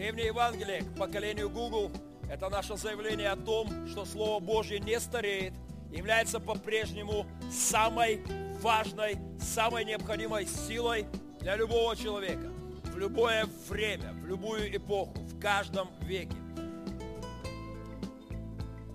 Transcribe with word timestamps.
Древнее 0.00 0.28
Евангелие 0.28 0.80
к 0.80 0.96
поколению 0.96 1.50
Google– 1.50 1.92
это 2.30 2.48
наше 2.48 2.74
заявление 2.78 3.28
о 3.28 3.36
том, 3.36 3.86
что 3.86 4.06
Слово 4.06 4.40
Божье 4.40 4.80
не 4.80 4.98
стареет, 4.98 5.52
является 5.92 6.40
по-прежнему 6.40 7.26
самой 7.52 8.24
важной, 8.62 9.18
самой 9.38 9.84
необходимой 9.84 10.46
силой 10.46 11.04
для 11.40 11.54
любого 11.54 11.94
человека 11.94 12.50
в 12.84 12.96
любое 12.96 13.46
время, 13.68 14.14
в 14.14 14.26
любую 14.26 14.74
эпоху, 14.74 15.12
в 15.18 15.38
каждом 15.38 15.90
веке. 16.00 16.34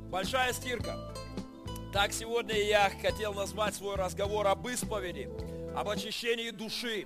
Большая 0.09 0.53
стирка. 0.53 0.97
Так 1.93 2.13
сегодня 2.13 2.55
я 2.55 2.91
хотел 2.99 3.35
назвать 3.35 3.75
свой 3.75 3.95
разговор 3.95 4.47
об 4.47 4.67
исповеди, 4.67 5.29
об 5.75 5.87
очищении 5.87 6.49
души, 6.49 7.05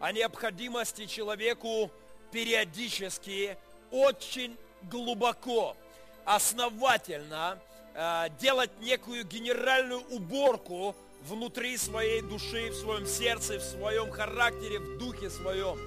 о 0.00 0.12
необходимости 0.12 1.06
человеку 1.06 1.90
периодически, 2.30 3.56
очень 3.90 4.56
глубоко, 4.90 5.76
основательно 6.24 7.58
э, 7.94 8.26
делать 8.40 8.70
некую 8.80 9.24
генеральную 9.24 10.00
уборку 10.10 10.94
внутри 11.26 11.76
своей 11.76 12.22
души, 12.22 12.70
в 12.70 12.74
своем 12.74 13.06
сердце, 13.06 13.58
в 13.58 13.62
своем 13.62 14.10
характере, 14.10 14.78
в 14.78 14.98
духе 14.98 15.30
своем. 15.30 15.78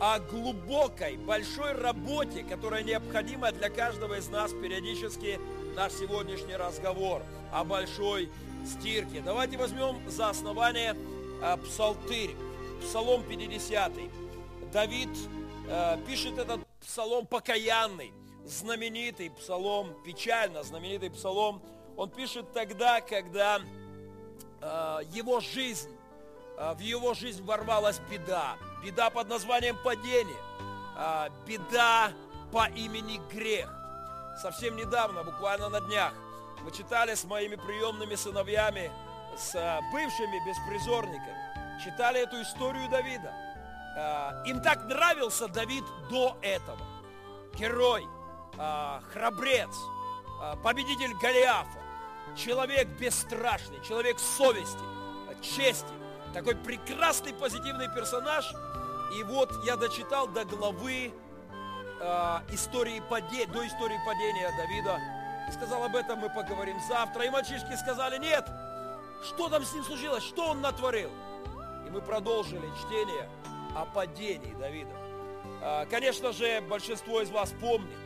О 0.00 0.18
глубокой, 0.18 1.16
большой 1.16 1.72
работе, 1.72 2.42
которая 2.42 2.82
необходима 2.82 3.52
для 3.52 3.70
каждого 3.70 4.18
из 4.18 4.28
нас 4.28 4.50
периодически 4.52 5.38
наш 5.76 5.92
сегодняшний 5.92 6.56
разговор 6.56 7.22
о 7.52 7.64
большой 7.64 8.28
стирке. 8.66 9.22
Давайте 9.24 9.56
возьмем 9.56 9.98
за 10.08 10.30
основание 10.30 10.96
э, 11.42 11.56
псалтырь, 11.58 12.34
псалом 12.82 13.22
50. 13.22 13.92
Давид 14.72 15.08
э, 15.68 15.98
пишет 16.06 16.38
этот 16.38 16.60
псалом 16.80 17.26
покаянный, 17.26 18.12
знаменитый 18.44 19.30
псалом, 19.30 19.94
печально 20.04 20.62
знаменитый 20.62 21.10
псалом. 21.10 21.62
Он 21.96 22.10
пишет 22.10 22.52
тогда, 22.52 23.00
когда 23.00 23.60
э, 24.60 25.00
его 25.12 25.40
жизнь, 25.40 25.90
э, 26.58 26.74
в 26.74 26.80
его 26.80 27.14
жизнь 27.14 27.44
ворвалась 27.44 28.00
беда. 28.10 28.56
Беда 28.84 29.10
под 29.10 29.28
названием 29.28 29.76
падение. 29.82 30.36
Э, 30.96 31.28
беда 31.46 32.12
по 32.52 32.68
имени 32.68 33.20
грех. 33.32 33.70
Совсем 34.40 34.76
недавно, 34.76 35.22
буквально 35.24 35.68
на 35.68 35.80
днях, 35.80 36.12
мы 36.62 36.70
читали 36.70 37.14
с 37.14 37.24
моими 37.24 37.56
приемными 37.56 38.14
сыновьями, 38.14 38.90
с 39.36 39.54
э, 39.54 39.80
бывшими 39.92 40.40
беспризорниками, 40.46 41.80
читали 41.84 42.20
эту 42.20 42.40
историю 42.42 42.88
Давида. 42.88 43.32
Э, 43.96 44.42
им 44.46 44.60
так 44.60 44.84
нравился 44.84 45.48
Давид 45.48 45.84
до 46.10 46.36
этого. 46.42 46.80
Герой, 47.54 48.06
э, 48.58 49.00
храбрец, 49.12 49.74
победитель 50.62 51.14
Голиафа, 51.22 51.78
человек 52.36 52.88
бесстрашный, 52.98 53.80
человек 53.82 54.18
совести, 54.18 54.82
чести, 55.40 55.88
такой 56.32 56.56
прекрасный 56.56 57.32
позитивный 57.32 57.88
персонаж. 57.94 58.52
И 59.16 59.22
вот 59.22 59.50
я 59.64 59.76
дочитал 59.76 60.26
до 60.26 60.44
главы 60.44 61.12
э, 62.00 62.38
истории 62.50 63.00
падения, 63.08 63.46
до 63.46 63.66
истории 63.66 63.98
падения 64.04 64.50
Давида. 64.56 65.00
И 65.48 65.52
сказал, 65.52 65.84
об 65.84 65.94
этом 65.94 66.18
мы 66.18 66.30
поговорим 66.30 66.76
завтра. 66.88 67.24
И 67.24 67.30
мальчишки 67.30 67.76
сказали, 67.76 68.18
нет, 68.18 68.46
что 69.22 69.48
там 69.48 69.64
с 69.64 69.72
ним 69.72 69.84
случилось, 69.84 70.24
что 70.24 70.48
он 70.50 70.60
натворил? 70.60 71.10
И 71.86 71.90
мы 71.90 72.00
продолжили 72.00 72.68
чтение 72.82 73.28
о 73.74 73.84
падении 73.84 74.54
Давида. 74.54 74.96
Э, 75.62 75.86
конечно 75.90 76.32
же, 76.32 76.60
большинство 76.62 77.20
из 77.20 77.30
вас 77.30 77.52
помнит, 77.60 77.96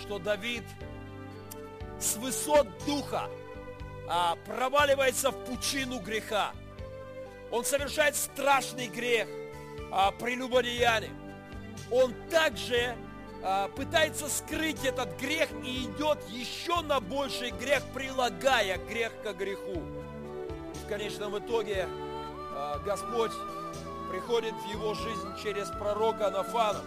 что 0.00 0.18
Давид 0.18 0.64
с 1.98 2.16
высот 2.16 2.66
духа 2.84 3.28
а, 4.08 4.36
проваливается 4.44 5.30
в 5.30 5.44
пучину 5.44 6.00
греха. 6.00 6.52
Он 7.50 7.64
совершает 7.64 8.16
страшный 8.16 8.88
грех 8.88 9.28
а, 9.90 10.10
прелюбодеянием. 10.10 11.16
Он 11.90 12.14
также 12.30 12.96
а, 13.42 13.68
пытается 13.68 14.28
скрыть 14.28 14.84
этот 14.84 15.18
грех 15.20 15.48
и 15.64 15.84
идет 15.84 16.18
еще 16.28 16.80
на 16.80 17.00
больший 17.00 17.50
грех, 17.50 17.82
прилагая 17.92 18.78
грех 18.78 19.12
к 19.22 19.32
греху. 19.32 19.82
В 20.84 20.88
конечном 20.88 21.38
итоге 21.38 21.86
а, 22.54 22.78
Господь 22.80 23.32
приходит 24.12 24.54
в 24.54 24.66
его 24.66 24.92
жизнь 24.92 25.34
через 25.42 25.68
пророка 25.70 26.30
Нафана. 26.30 26.80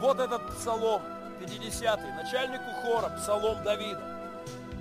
Вот 0.00 0.20
этот 0.20 0.46
псалом, 0.54 1.00
50-й, 1.40 2.12
начальнику 2.12 2.70
хора, 2.82 3.08
псалом 3.16 3.64
Давида. 3.64 4.02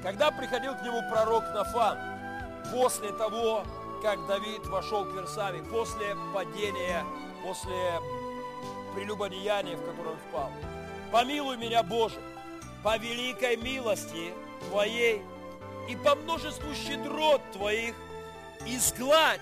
Когда 0.04 0.32
приходил 0.32 0.76
к 0.76 0.82
нему 0.82 1.02
пророк 1.10 1.46
Нафан, 1.56 1.98
после 2.74 3.14
того, 3.14 3.64
как 4.04 4.28
Давид 4.28 4.66
вошел 4.68 5.06
к 5.06 5.14
Версаве, 5.14 5.64
после 5.64 6.14
падения, 6.34 7.06
после 7.42 8.02
прелюбодеяние, 8.94 9.78
в 9.78 9.86
которое 9.86 10.10
он 10.10 10.18
впал. 10.30 10.52
Помилуй 11.10 11.56
меня, 11.56 11.84
Боже, 11.84 12.20
по 12.84 12.98
великой 12.98 13.56
милости 13.56 14.34
Твоей 14.70 15.22
и 15.88 15.96
по 15.96 16.16
множеству 16.16 16.74
щедрот 16.76 17.42
Твоих 17.54 17.96
изгладь 18.66 19.40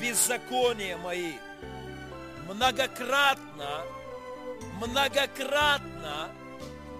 беззакония 0.00 0.96
мои. 0.96 1.34
Многократно, 2.46 3.82
многократно 4.80 6.30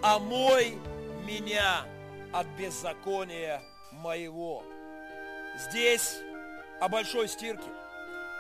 омой 0.03 0.79
меня 1.25 1.85
от 2.33 2.47
беззакония 2.59 3.63
моего. 3.93 4.63
Здесь 5.59 6.19
о 6.81 6.89
большой 6.89 7.29
стирке. 7.29 7.69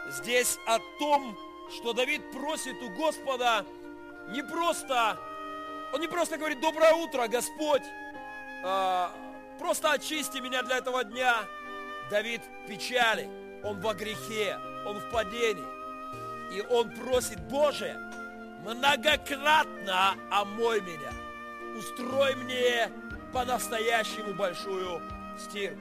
Здесь 0.08 0.58
о 0.66 0.78
том, 0.98 1.36
что 1.76 1.92
Давид 1.92 2.22
просит 2.32 2.76
у 2.82 2.90
Господа 2.96 3.64
не 4.30 4.42
просто, 4.42 5.18
он 5.92 6.00
не 6.00 6.08
просто 6.08 6.36
говорит, 6.36 6.60
доброе 6.60 6.94
утро, 6.94 7.26
Господь, 7.28 7.82
а, 8.64 9.12
просто 9.58 9.92
очисти 9.92 10.38
меня 10.38 10.62
для 10.62 10.78
этого 10.78 11.04
дня. 11.04 11.36
Давид 12.10 12.42
печали, 12.66 13.28
он 13.62 13.80
во 13.80 13.94
грехе, 13.94 14.58
он 14.86 14.98
в 14.98 15.10
падении. 15.10 15.66
И 16.52 16.60
он 16.62 16.90
просит, 16.90 17.40
Боже, 17.48 17.96
многократно 18.64 20.14
омой 20.30 20.80
меня, 20.80 21.12
устрой 21.78 22.34
мне 22.34 22.90
по-настоящему 23.32 24.34
большую 24.34 25.00
стирку. 25.38 25.80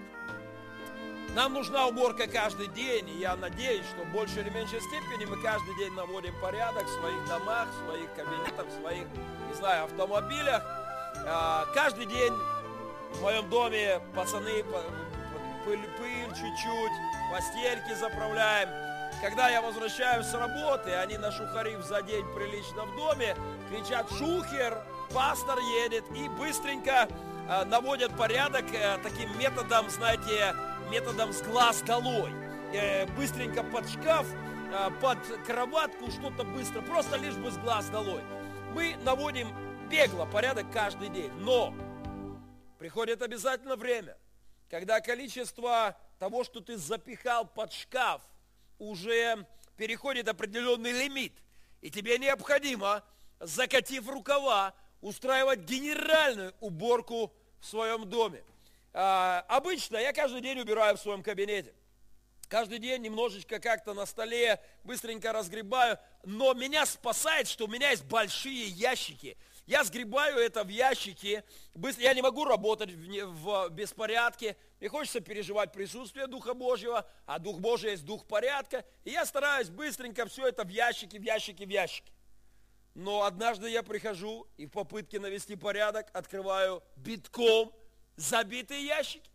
Нам 1.36 1.54
нужна 1.54 1.86
уборка 1.86 2.28
каждый 2.28 2.68
день, 2.68 3.08
и 3.10 3.20
я 3.20 3.36
надеюсь, 3.36 3.86
что 3.86 4.04
в 4.04 4.12
большей 4.12 4.42
или 4.42 4.50
меньшей 4.50 4.82
степени 4.82 5.26
мы 5.26 5.40
каждый 5.42 5.76
день 5.78 5.94
наводим 5.94 6.34
порядок 6.42 6.86
в 6.86 7.00
своих 7.00 7.28
домах, 7.28 7.68
в 7.70 7.86
своих 7.86 8.10
кабинетах, 8.16 8.66
в 8.66 8.82
своих, 8.82 9.06
не 9.48 9.54
знаю, 9.54 9.86
автомобилях. 9.86 10.64
А, 11.28 11.68
каждый 11.74 12.08
день 12.08 12.34
в 13.14 13.22
моем 13.22 13.48
доме 13.50 14.02
пацаны 14.16 14.64
пыль, 15.66 15.88
пыль 15.98 16.30
чуть-чуть, 16.30 16.92
постельки 17.32 17.94
заправляем. 18.00 18.70
Когда 19.22 19.50
я 19.50 19.62
возвращаюсь 19.62 20.28
с 20.28 20.34
работы, 20.34 20.94
они 20.94 21.18
на 21.18 21.32
шухарив 21.32 21.84
за 21.84 22.02
день 22.02 22.26
прилично 22.34 22.86
в 22.86 22.96
доме, 22.96 23.36
кричат 23.70 24.10
«Шухер!», 24.12 24.82
пастор 25.14 25.60
едет 25.84 26.06
и 26.16 26.30
быстренько 26.30 27.08
а, 27.50 27.66
наводят 27.66 28.16
порядок 28.16 28.66
э, 28.74 29.00
таким 29.02 29.36
методом, 29.40 29.90
знаете, 29.90 30.54
методом 30.92 31.34
с 31.34 31.42
глаз 31.42 31.82
долой. 31.82 32.32
Э, 32.74 33.08
быстренько 33.16 33.64
под 33.64 33.90
шкаф, 33.90 34.28
э, 34.72 34.90
под 35.02 35.18
кроватку, 35.48 36.12
что-то 36.12 36.44
быстро, 36.44 36.82
просто 36.82 37.18
лишь 37.18 37.34
бы 37.36 37.50
с 37.50 37.58
глаз 37.58 37.90
долой. 37.90 38.22
Мы 38.74 38.96
наводим 39.04 39.50
бегло 39.90 40.26
порядок 40.26 40.68
каждый 40.72 41.10
день. 41.10 41.32
Но 41.40 41.74
приходит 42.78 43.24
обязательно 43.24 43.76
время, 43.76 44.16
когда 44.70 45.02
количество 45.02 45.98
того, 46.20 46.44
что 46.44 46.60
ты 46.62 46.78
запихал 46.78 47.46
под 47.46 47.74
шкаф, 47.74 48.22
уже 48.78 49.46
переходит 49.78 50.28
определенный 50.28 50.92
лимит. 50.92 51.34
И 51.82 51.90
тебе 51.90 52.18
необходимо, 52.18 53.04
закатив 53.40 54.08
рукава, 54.08 54.74
устраивать 55.02 55.62
генеральную 55.62 56.54
уборку 56.60 57.34
в 57.60 57.66
своем 57.66 58.10
доме. 58.10 58.44
А, 58.94 59.46
обычно 59.48 59.98
я 59.98 60.14
каждый 60.14 60.42
день 60.42 60.60
убираю 60.60 60.98
в 60.98 61.02
своем 61.02 61.24
кабинете. 61.24 61.74
Каждый 62.48 62.80
день 62.80 63.02
немножечко 63.04 63.60
как-то 63.60 63.94
на 63.94 64.06
столе 64.06 64.60
быстренько 64.84 65.32
разгребаю. 65.32 66.00
Но 66.24 66.54
меня 66.54 66.86
спасает, 66.86 67.48
что 67.48 67.66
у 67.66 67.68
меня 67.68 67.92
есть 67.92 68.04
большие 68.06 68.68
ящики. 68.68 69.38
Я 69.70 69.84
сгребаю 69.84 70.40
это 70.40 70.64
в 70.64 70.70
ящики. 70.70 71.44
Быстро, 71.76 72.04
я 72.04 72.16
не 72.16 72.24
могу 72.24 72.44
работать 72.44 72.90
в, 72.90 73.30
в 73.36 73.70
беспорядке. 73.70 74.58
Мне 74.80 74.90
хочется 74.90 75.20
переживать 75.20 75.72
присутствие 75.74 76.26
Духа 76.26 76.56
Божьего, 76.56 77.08
а 77.28 77.38
Дух 77.38 77.60
Божий 77.60 77.92
есть 77.92 78.04
Дух 78.04 78.26
порядка. 78.26 78.84
И 79.04 79.12
я 79.12 79.28
стараюсь 79.28 79.70
быстренько 79.70 80.26
все 80.26 80.48
это 80.48 80.64
в 80.64 80.70
ящики, 80.70 81.18
в 81.18 81.22
ящики, 81.22 81.66
в 81.66 81.70
ящики. 81.70 82.12
Но 82.96 83.22
однажды 83.26 83.70
я 83.70 83.84
прихожу 83.84 84.48
и 84.58 84.66
в 84.66 84.72
попытке 84.72 85.20
навести 85.20 85.56
порядок 85.56 86.08
открываю 86.14 86.82
битком 86.96 87.72
забитые 88.16 88.84
ящики 88.84 89.30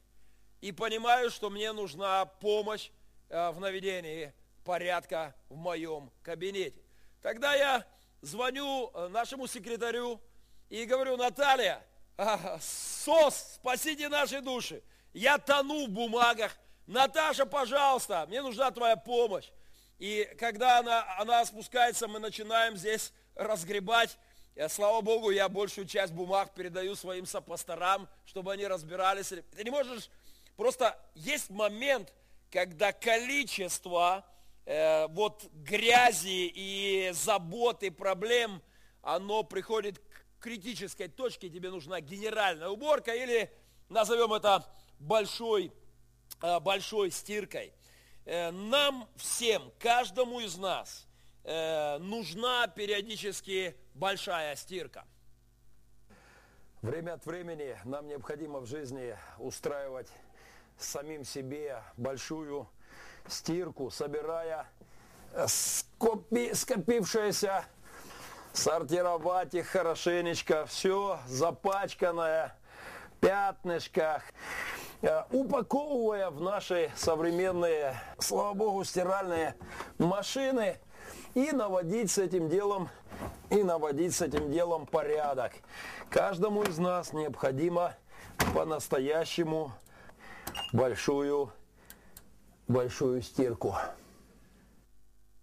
и 0.61 0.73
понимаю, 0.73 1.31
что 1.31 1.49
мне 1.49 1.71
нужна 1.71 2.25
помощь 2.25 2.91
э, 3.29 3.51
в 3.51 3.61
наведении 3.61 4.33
порядка 4.65 5.33
в 5.49 5.55
моем 5.55 6.11
кабинете. 6.25 6.83
Тогда 7.23 7.55
я 7.55 7.87
звоню 8.25 8.91
э, 8.95 9.09
нашему 9.09 9.47
секретарю 9.47 10.21
и 10.69 10.85
говорю, 10.85 11.17
Наталья, 11.17 11.85
СОС, 12.61 13.57
спасите 13.57 14.09
наши 14.09 14.41
души. 14.41 14.83
Я 15.13 15.39
тону 15.39 15.87
в 15.87 15.91
бумагах. 15.91 16.57
Наташа, 16.87 17.47
пожалуйста, 17.47 18.25
мне 18.29 18.43
нужна 18.43 18.71
твоя 18.71 18.97
помощь. 18.97 19.49
И 19.99 20.29
когда 20.39 20.79
она, 20.79 21.19
она 21.19 21.45
спускается, 21.45 22.09
мы 22.09 22.19
начинаем 22.19 22.77
здесь 22.77 23.13
разгребать. 23.35 24.19
Э, 24.55 24.69
слава 24.69 25.01
Богу, 25.01 25.31
я 25.31 25.49
большую 25.49 25.87
часть 25.87 26.13
бумаг 26.13 26.55
передаю 26.55 26.95
своим 26.95 27.27
сопасторам, 27.27 28.09
чтобы 28.25 28.53
они 28.53 28.67
разбирались. 28.67 29.29
Ты 29.29 29.65
не 29.65 29.71
можешь... 29.71 30.09
Просто 30.57 30.97
есть 31.15 31.51
момент, 31.51 32.13
когда 32.51 32.93
количество 32.93 34.25
э, 34.65 35.07
вот 35.09 35.45
грязи 35.53 36.51
и 36.55 37.11
заботы, 37.13 37.91
проблем, 37.91 38.63
оно 39.03 39.43
приходит 39.43 39.99
к 39.99 40.43
критической 40.43 41.09
точке, 41.09 41.49
тебе 41.49 41.71
нужна 41.71 42.01
генеральная 42.01 42.69
уборка 42.69 43.15
или 43.15 43.51
назовем 43.89 44.33
это 44.33 44.65
большой, 44.99 45.73
э, 46.43 46.61
большой 46.61 47.11
стиркой. 47.11 47.73
Э, 48.25 48.51
нам 48.51 49.09
всем, 49.17 49.73
каждому 49.79 50.41
из 50.41 50.57
нас 50.57 51.07
нужна 51.47 52.69
периодически 52.69 53.77
большая 53.93 54.57
стирка. 54.57 55.05
Время 56.81 57.13
от 57.13 57.27
времени 57.27 57.79
нам 57.85 58.09
необходимо 58.09 58.61
в 58.61 58.67
жизни 58.67 59.15
устраивать 59.39 60.11
самим 60.79 61.25
себе 61.25 61.83
большую 61.97 62.69
стирку, 63.29 63.91
собирая 63.91 64.67
скопи, 65.47 66.55
скопившееся, 66.55 67.65
сортировать 68.53 69.55
их 69.55 69.67
хорошенечко, 69.67 70.67
все 70.67 71.19
запачканное, 71.27 72.57
пятнышках, 73.21 74.23
э, 75.03 75.23
упаковывая 75.31 76.31
в 76.31 76.41
наши 76.41 76.91
современные, 76.97 77.95
слава 78.19 78.55
богу, 78.55 78.85
стиральные 78.85 79.57
машины 79.99 80.79
и 81.35 81.51
наводить 81.53 82.11
с 82.11 82.19
этим 82.19 82.49
делом 82.49 82.89
и 83.51 83.63
наводить 83.63 84.15
с 84.15 84.23
этим 84.23 84.51
делом 84.51 84.87
порядок. 84.87 85.53
Каждому 86.11 86.63
из 86.63 86.79
нас 86.79 87.13
необходимо 87.13 87.95
по-настоящему 88.55 89.73
большую 90.73 91.53
большую 92.69 93.23
стирку. 93.23 93.77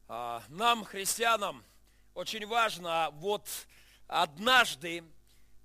А, 0.08 0.44
нам, 0.50 0.84
христианам, 0.84 1.64
очень 2.14 2.46
важно 2.46 3.10
вот 3.14 3.48
однажды 4.08 5.04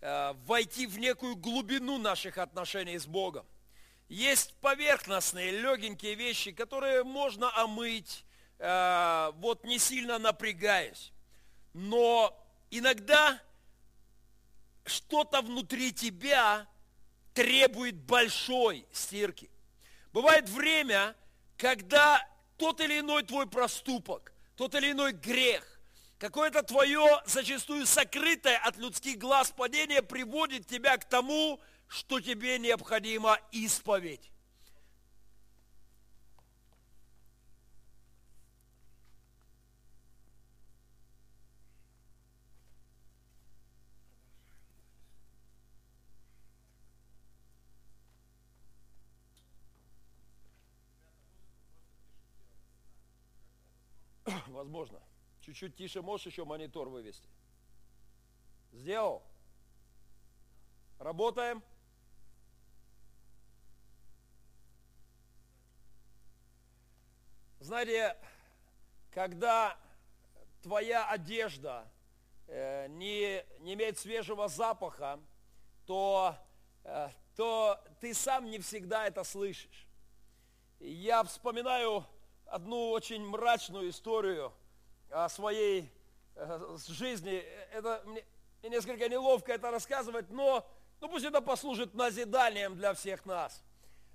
Э, 0.08 0.34
войти 0.46 0.86
в 0.86 0.98
некую 0.98 1.34
глубину 1.36 1.98
наших 1.98 2.38
отношений 2.38 2.96
с 2.98 3.06
Богом. 3.06 3.46
Есть 4.08 4.54
поверхностные, 4.60 5.50
легенькие 5.50 6.14
вещи, 6.14 6.52
которые 6.52 7.02
можно 7.02 7.50
омыть, 7.60 8.24
э, 8.58 9.32
вот 9.36 9.64
не 9.64 9.78
сильно 9.78 10.18
напрягаясь. 10.18 11.12
Но 11.72 12.38
иногда 12.70 13.40
что-то 14.84 15.42
внутри 15.42 15.92
тебя 15.92 16.68
требует 17.34 17.96
большой 17.96 18.86
стирки. 18.92 19.50
Бывает 20.12 20.48
время, 20.48 21.16
когда 21.56 22.26
тот 22.56 22.80
или 22.80 23.00
иной 23.00 23.22
твой 23.22 23.46
проступок, 23.46 24.32
тот 24.56 24.74
или 24.74 24.92
иной 24.92 25.12
грех, 25.12 25.76
Какое-то 26.18 26.62
твое, 26.62 27.20
зачастую 27.26 27.84
сокрытое 27.84 28.56
от 28.56 28.78
людских 28.78 29.18
глаз 29.18 29.50
падение 29.50 30.00
приводит 30.00 30.66
тебя 30.66 30.96
к 30.96 31.04
тому, 31.04 31.60
что 31.88 32.20
тебе 32.20 32.58
необходима 32.58 33.38
исповедь. 33.52 34.30
Возможно. 54.48 55.00
Чуть-чуть 55.40 55.76
тише 55.76 56.02
можешь 56.02 56.26
еще 56.26 56.44
монитор 56.44 56.88
вывести? 56.88 57.28
Сделал? 58.72 59.22
Работаем? 60.98 61.62
Знаете, 67.60 68.16
когда 69.10 69.76
твоя 70.62 71.08
одежда 71.08 71.88
э, 72.46 72.86
не, 72.88 73.44
не 73.60 73.74
имеет 73.74 73.98
свежего 73.98 74.48
запаха, 74.48 75.20
то, 75.84 76.36
э, 76.84 77.08
то 77.34 77.82
ты 78.00 78.14
сам 78.14 78.46
не 78.50 78.58
всегда 78.58 79.06
это 79.06 79.24
слышишь. 79.24 79.86
Я 80.78 81.24
вспоминаю 81.24 82.04
одну 82.46 82.90
очень 82.90 83.26
мрачную 83.26 83.90
историю– 83.90 84.52
о 85.10 85.28
своей 85.28 85.90
э, 86.34 86.76
жизни. 86.88 87.44
Это 87.72 88.02
мне, 88.06 88.24
мне 88.60 88.70
несколько 88.70 89.08
неловко 89.08 89.52
это 89.52 89.70
рассказывать, 89.70 90.30
но 90.30 90.66
ну, 91.00 91.08
пусть 91.08 91.24
это 91.24 91.40
послужит 91.40 91.94
назиданием 91.94 92.76
для 92.76 92.94
всех 92.94 93.24
нас. 93.26 93.62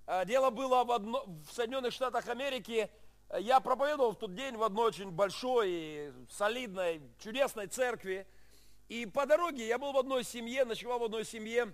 Э, 0.06 0.26
дело 0.26 0.50
было 0.50 0.84
в, 0.84 0.92
одно, 0.92 1.26
в 1.26 1.54
Соединенных 1.54 1.94
Штатах 1.94 2.28
Америки. 2.28 2.90
Я 3.40 3.62
проповедовал 3.62 4.12
в 4.12 4.18
тот 4.18 4.36
день 4.36 4.58
в 4.58 4.64
одной 4.64 4.88
очень 4.88 5.10
большой, 5.10 6.14
солидной, 6.30 7.02
чудесной 7.20 7.68
церкви. 7.68 8.28
И 8.90 9.06
по 9.06 9.26
дороге, 9.26 9.66
я 9.66 9.78
был 9.78 9.94
в 9.94 9.98
одной 9.98 10.26
семье, 10.26 10.66
ночевал 10.66 11.00
в 11.00 11.04
одной 11.06 11.24
семье. 11.24 11.74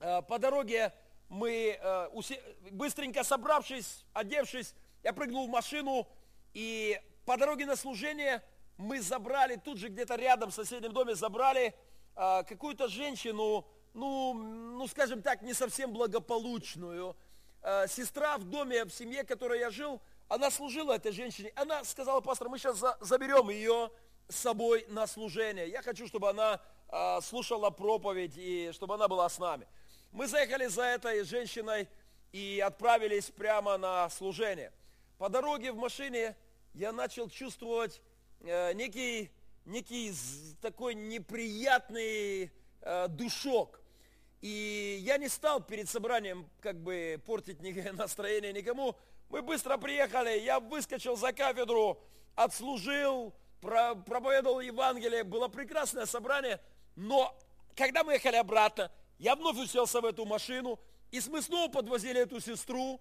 Э, 0.00 0.22
по 0.22 0.38
дороге 0.38 0.92
мы, 1.28 1.80
быстренько 2.72 3.24
собравшись, 3.24 4.04
одевшись, 4.12 4.74
я 5.02 5.12
прыгнул 5.12 5.46
в 5.46 5.50
машину, 5.50 6.06
и 6.54 7.00
по 7.24 7.36
дороге 7.36 7.66
на 7.66 7.76
служение 7.76 8.42
мы 8.76 9.00
забрали, 9.00 9.56
тут 9.56 9.78
же 9.78 9.88
где-то 9.88 10.16
рядом 10.16 10.50
в 10.50 10.54
соседнем 10.54 10.92
доме 10.92 11.14
забрали 11.14 11.74
а, 12.14 12.42
какую-то 12.42 12.88
женщину, 12.88 13.66
ну, 13.94 14.34
ну, 14.34 14.86
скажем 14.88 15.22
так, 15.22 15.42
не 15.42 15.54
совсем 15.54 15.92
благополучную. 15.92 17.16
А, 17.62 17.86
сестра 17.86 18.38
в 18.38 18.44
доме, 18.44 18.84
в 18.84 18.90
семье, 18.90 19.22
в 19.22 19.26
которой 19.26 19.60
я 19.60 19.70
жил, 19.70 20.00
она 20.28 20.50
служила 20.50 20.92
этой 20.94 21.12
женщине. 21.12 21.52
Она 21.54 21.84
сказала, 21.84 22.20
пастор, 22.20 22.48
мы 22.48 22.58
сейчас 22.58 22.78
за, 22.78 22.96
заберем 23.00 23.50
ее 23.50 23.90
с 24.28 24.36
собой 24.36 24.84
на 24.88 25.06
служение. 25.06 25.68
Я 25.68 25.82
хочу, 25.82 26.06
чтобы 26.06 26.30
она 26.30 26.60
а, 26.88 27.20
слушала 27.20 27.70
проповедь 27.70 28.34
и 28.36 28.70
чтобы 28.72 28.94
она 28.94 29.08
была 29.08 29.28
с 29.28 29.38
нами. 29.38 29.66
Мы 30.10 30.26
заехали 30.26 30.66
за 30.66 30.82
этой 30.82 31.22
женщиной 31.24 31.88
и 32.32 32.62
отправились 32.64 33.30
прямо 33.30 33.78
на 33.78 34.10
служение. 34.10 34.72
По 35.22 35.28
дороге 35.28 35.70
в 35.70 35.76
машине 35.76 36.34
я 36.74 36.90
начал 36.90 37.30
чувствовать 37.30 38.02
э, 38.40 38.72
некий, 38.72 39.30
некий 39.64 40.12
такой 40.60 40.96
неприятный 40.96 42.50
э, 42.80 43.06
душок. 43.06 43.80
И 44.40 44.98
я 45.00 45.18
не 45.18 45.28
стал 45.28 45.62
перед 45.62 45.88
собранием 45.88 46.50
как 46.58 46.76
бы 46.82 47.22
портить 47.24 47.60
настроение 47.92 48.52
никому. 48.52 48.96
Мы 49.28 49.42
быстро 49.42 49.76
приехали, 49.76 50.40
я 50.40 50.58
выскочил 50.58 51.14
за 51.14 51.32
кафедру, 51.32 52.02
отслужил, 52.34 53.32
проповедовал 53.60 54.58
Евангелие. 54.58 55.22
Было 55.22 55.46
прекрасное 55.46 56.06
собрание. 56.06 56.60
Но 56.96 57.32
когда 57.76 58.02
мы 58.02 58.14
ехали 58.14 58.38
обратно, 58.38 58.90
я 59.20 59.36
вновь 59.36 59.56
уселся 59.56 60.00
в 60.00 60.04
эту 60.04 60.24
машину, 60.24 60.80
и 61.12 61.20
мы 61.30 61.42
снова 61.42 61.70
подвозили 61.70 62.22
эту 62.22 62.40
сестру, 62.40 63.00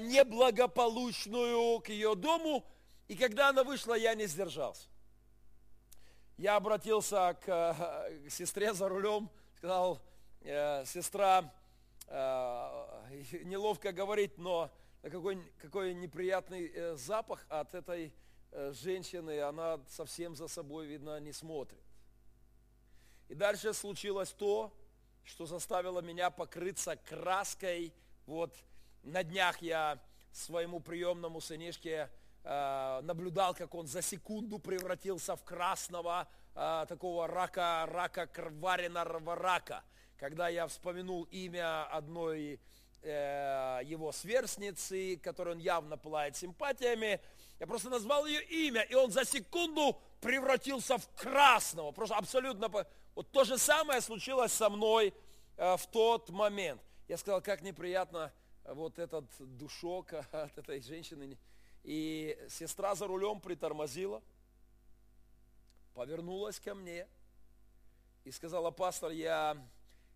неблагополучную, 0.00 1.80
к 1.80 1.88
ее 1.88 2.14
дому– 2.14 2.64
и 3.08 3.14
когда 3.14 3.50
она 3.50 3.62
вышла, 3.62 3.94
я 3.94 4.14
не 4.14 4.26
сдержался. 4.26 4.88
Я 6.36 6.56
обратился 6.56 7.36
к, 7.40 7.46
к 7.46 8.30
сестре 8.30 8.74
за 8.74 8.88
рулем, 8.88 9.30
сказал, 9.56 10.02
э, 10.40 10.84
сестра, 10.84 11.52
э, 12.08 13.42
неловко 13.44 13.92
говорить, 13.92 14.36
но 14.38 14.70
какой, 15.02 15.40
какой 15.58 15.94
неприятный 15.94 16.66
э, 16.66 16.96
запах 16.96 17.46
от 17.48 17.74
этой 17.74 18.12
э, 18.50 18.72
женщины, 18.72 19.40
она 19.40 19.80
совсем 19.88 20.34
за 20.34 20.48
собой, 20.48 20.86
видно, 20.86 21.20
не 21.20 21.32
смотрит. 21.32 21.80
И 23.28 23.34
дальше 23.34 23.72
случилось 23.72 24.32
то, 24.32 24.76
что 25.22 25.46
заставило 25.46 26.00
меня 26.00 26.30
покрыться 26.30 26.96
краской. 26.96 27.92
Вот 28.26 28.52
на 29.06 29.22
днях 29.22 29.62
я 29.62 29.98
своему 30.32 30.80
приемному 30.80 31.40
сынишке 31.40 32.10
э, 32.42 33.00
наблюдал, 33.02 33.54
как 33.54 33.74
он 33.74 33.86
за 33.86 34.02
секунду 34.02 34.58
превратился 34.58 35.36
в 35.36 35.44
красного 35.44 36.28
э, 36.54 36.86
такого 36.88 37.28
рака, 37.28 37.86
рака, 37.86 38.28
вареного 38.58 39.36
рака. 39.36 39.84
Когда 40.18 40.48
я 40.48 40.66
вспомянул 40.66 41.22
имя 41.30 41.84
одной 41.84 42.60
э, 43.02 43.80
его 43.84 44.10
сверстницы, 44.10 45.16
которой 45.18 45.54
он 45.54 45.58
явно 45.58 45.96
пылает 45.96 46.36
симпатиями, 46.36 47.20
я 47.60 47.66
просто 47.66 47.88
назвал 47.88 48.26
ее 48.26 48.42
имя, 48.42 48.82
и 48.82 48.94
он 48.94 49.12
за 49.12 49.24
секунду 49.24 49.98
превратился 50.20 50.98
в 50.98 51.08
красного. 51.14 51.92
Просто 51.92 52.16
абсолютно... 52.16 52.68
Вот 53.14 53.30
то 53.30 53.44
же 53.44 53.56
самое 53.56 54.02
случилось 54.02 54.52
со 54.52 54.68
мной 54.68 55.14
э, 55.56 55.76
в 55.76 55.86
тот 55.86 56.28
момент. 56.30 56.82
Я 57.08 57.16
сказал, 57.16 57.40
как 57.40 57.62
неприятно 57.62 58.32
вот 58.68 58.98
этот 58.98 59.26
душок 59.38 60.12
от 60.32 60.58
этой 60.58 60.80
женщины. 60.80 61.38
И 61.84 62.36
сестра 62.48 62.94
за 62.94 63.06
рулем 63.06 63.40
притормозила, 63.40 64.22
повернулась 65.94 66.58
ко 66.58 66.74
мне 66.74 67.06
и 68.24 68.32
сказала, 68.32 68.72
пастор, 68.72 69.12
я, 69.12 69.56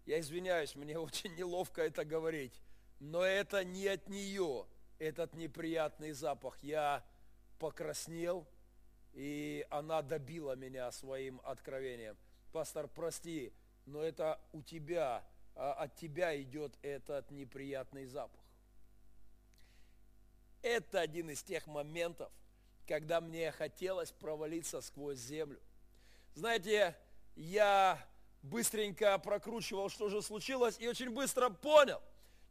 я 0.04 0.18
извиняюсь, 0.18 0.74
мне 0.74 0.98
очень 0.98 1.34
неловко 1.36 1.82
это 1.82 2.04
говорить, 2.04 2.60
но 2.98 3.22
это 3.22 3.64
не 3.64 3.86
от 3.86 4.08
нее, 4.08 4.66
этот 4.98 5.34
неприятный 5.34 6.12
запах. 6.12 6.58
Я 6.62 7.04
покраснел, 7.60 8.46
и 9.12 9.64
она 9.70 10.02
добила 10.02 10.56
меня 10.56 10.90
своим 10.90 11.40
откровением. 11.44 12.16
Пастор, 12.52 12.88
прости, 12.88 13.52
но 13.86 14.02
это 14.02 14.40
у 14.52 14.62
тебя, 14.62 15.24
а 15.54 15.72
от 15.74 15.94
тебя 15.96 16.40
идет 16.40 16.76
этот 16.82 17.30
неприятный 17.30 18.06
запах. 18.06 18.39
Это 20.62 21.00
один 21.00 21.30
из 21.30 21.42
тех 21.42 21.66
моментов, 21.66 22.30
когда 22.86 23.20
мне 23.20 23.50
хотелось 23.52 24.12
провалиться 24.12 24.80
сквозь 24.80 25.18
землю. 25.18 25.60
Знаете, 26.34 26.96
я 27.36 27.98
быстренько 28.42 29.18
прокручивал, 29.18 29.88
что 29.88 30.08
же 30.08 30.22
случилось, 30.22 30.76
и 30.78 30.88
очень 30.88 31.10
быстро 31.10 31.50
понял. 31.50 32.00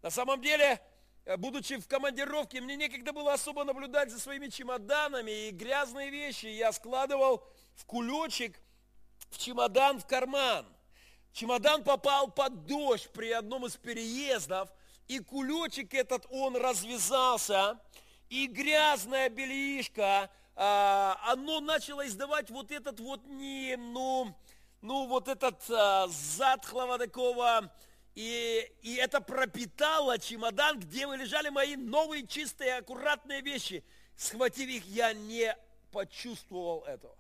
На 0.01 0.10
самом 0.10 0.42
деле, 0.42 0.82
Э, 1.30 1.38
будучи 1.38 1.78
в 1.78 1.88
командировке, 1.88 2.60
мне 2.60 2.75
некогда 2.75 3.13
было 3.13 3.34
особо 3.34 3.63
наблюдать 3.63 4.10
за 4.10 4.20
своими 4.20 4.48
чемоданами 4.48 5.48
и 5.48 5.51
грязные 5.51 6.10
вещи. 6.10 6.48
Я 6.48 6.72
складывал 6.72 7.48
в 7.75 7.86
кулечек, 7.86 8.60
в 9.30 9.38
чемодан, 9.38 10.00
в 10.00 10.08
карман. 10.08 10.66
Чемодан 11.32 11.84
попал 11.84 12.32
под 12.32 12.66
дождь 12.66 13.10
при 13.13 13.32
одном 13.32 13.68
из 13.68 13.78
переездов, 13.78 14.72
и 15.10 15.20
кулечек 15.20 15.94
этот, 15.96 16.25
он 16.30 16.56
развязался, 16.56 17.80
и 18.30 18.46
грязное 18.46 19.28
бельишко, 19.30 20.30
а, 20.56 21.20
оно 21.25 21.60
начало 21.60 22.08
издавать 22.08 22.51
вот 22.51 22.72
этот 22.72 23.00
вот 23.00 23.25
не, 23.25 23.75
ну, 23.75 24.36
ну 24.82 25.08
вот 25.08 25.28
этот 25.28 25.60
а, 25.72 26.08
затхлого 26.08 27.00
такого, 27.00 27.74
и, 28.13 28.72
и 28.84 28.96
это 28.96 29.20
пропитало 29.20 30.20
чемодан, 30.20 30.80
где 30.80 31.06
лежали 31.06 31.50
мои 31.50 31.75
новые, 31.75 32.28
чистые, 32.28 32.78
аккуратные 32.78 33.42
вещи. 33.42 33.84
Схватив 34.16 34.70
их, 34.70 34.86
я 34.86 35.13
не 35.13 35.58
почувствовал 35.92 36.84
этого. 36.84 37.16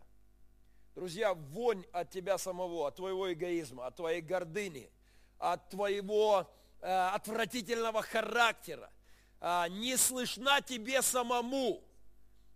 Друзья, 0.93 1.33
вонь 1.33 1.85
от 1.91 2.11
тебя 2.11 2.37
самого, 2.37 2.87
от 2.87 2.97
твоего 2.97 3.31
эгоизма, 3.33 3.87
от 3.87 3.95
твоей 3.95 4.21
гордыни, 4.21 4.91
от 5.39 5.69
твоего 5.69 6.51
отвратительного 6.87 8.01
характера 8.01 8.91
э, 9.41 9.65
не 9.69 9.97
слышна 9.97 10.61
тебе 10.61 11.01
самому. 11.01 11.83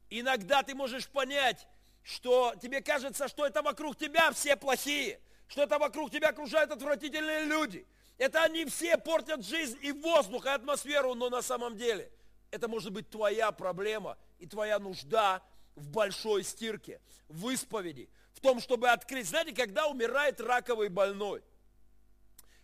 Иногда 0.09 0.63
ты 0.63 0.75
можешь 0.75 1.07
понять, 1.07 1.67
что 2.03 2.53
тебе 2.61 2.81
кажется, 2.81 3.27
что 3.27 3.45
это 3.45 3.61
вокруг 3.61 3.97
тебя 3.97 4.31
все 4.31 4.55
плохие, 4.55 5.19
что 5.47 5.63
это 5.63 5.79
вокруг 5.79 6.11
тебя 6.11 6.29
окружают 6.29 6.71
отвратительные 6.71 7.45
люди– 7.45 7.87
это 8.17 8.43
они 8.43 8.65
все 8.65 8.97
портят 8.97 9.43
жизнь 9.43 9.77
и 9.81 9.91
воздух, 9.91 10.45
и 10.45 10.49
атмосферу, 10.49 11.15
но 11.15 11.29
на 11.29 11.41
самом 11.41 11.75
деле 11.75 12.11
это 12.51 12.67
может 12.67 12.91
быть 12.91 13.09
твоя 13.09 13.51
проблема 13.51 14.17
и 14.39 14.45
твоя 14.45 14.79
нужда 14.79 15.41
в 15.75 15.89
большой 15.89 16.43
стирке, 16.43 17.01
в 17.27 17.49
исповеди, 17.49 18.09
в 18.33 18.39
том, 18.39 18.59
чтобы 18.59 18.89
открыть. 18.89 19.27
Знаете, 19.27 19.53
когда 19.53 19.87
умирает 19.87 20.39
раковый 20.39 20.89
больной, 20.89 21.43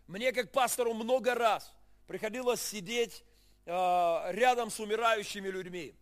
мне 0.10 0.34
как 0.34 0.52
пастору 0.52 0.94
много 0.94 1.34
раз 1.36 1.74
приходилось 2.06 2.62
сидеть 2.62 3.24
э, 3.66 4.32
рядом 4.32 4.70
с 4.70 4.80
умирающими 4.80 5.48
людьми. 5.48 5.96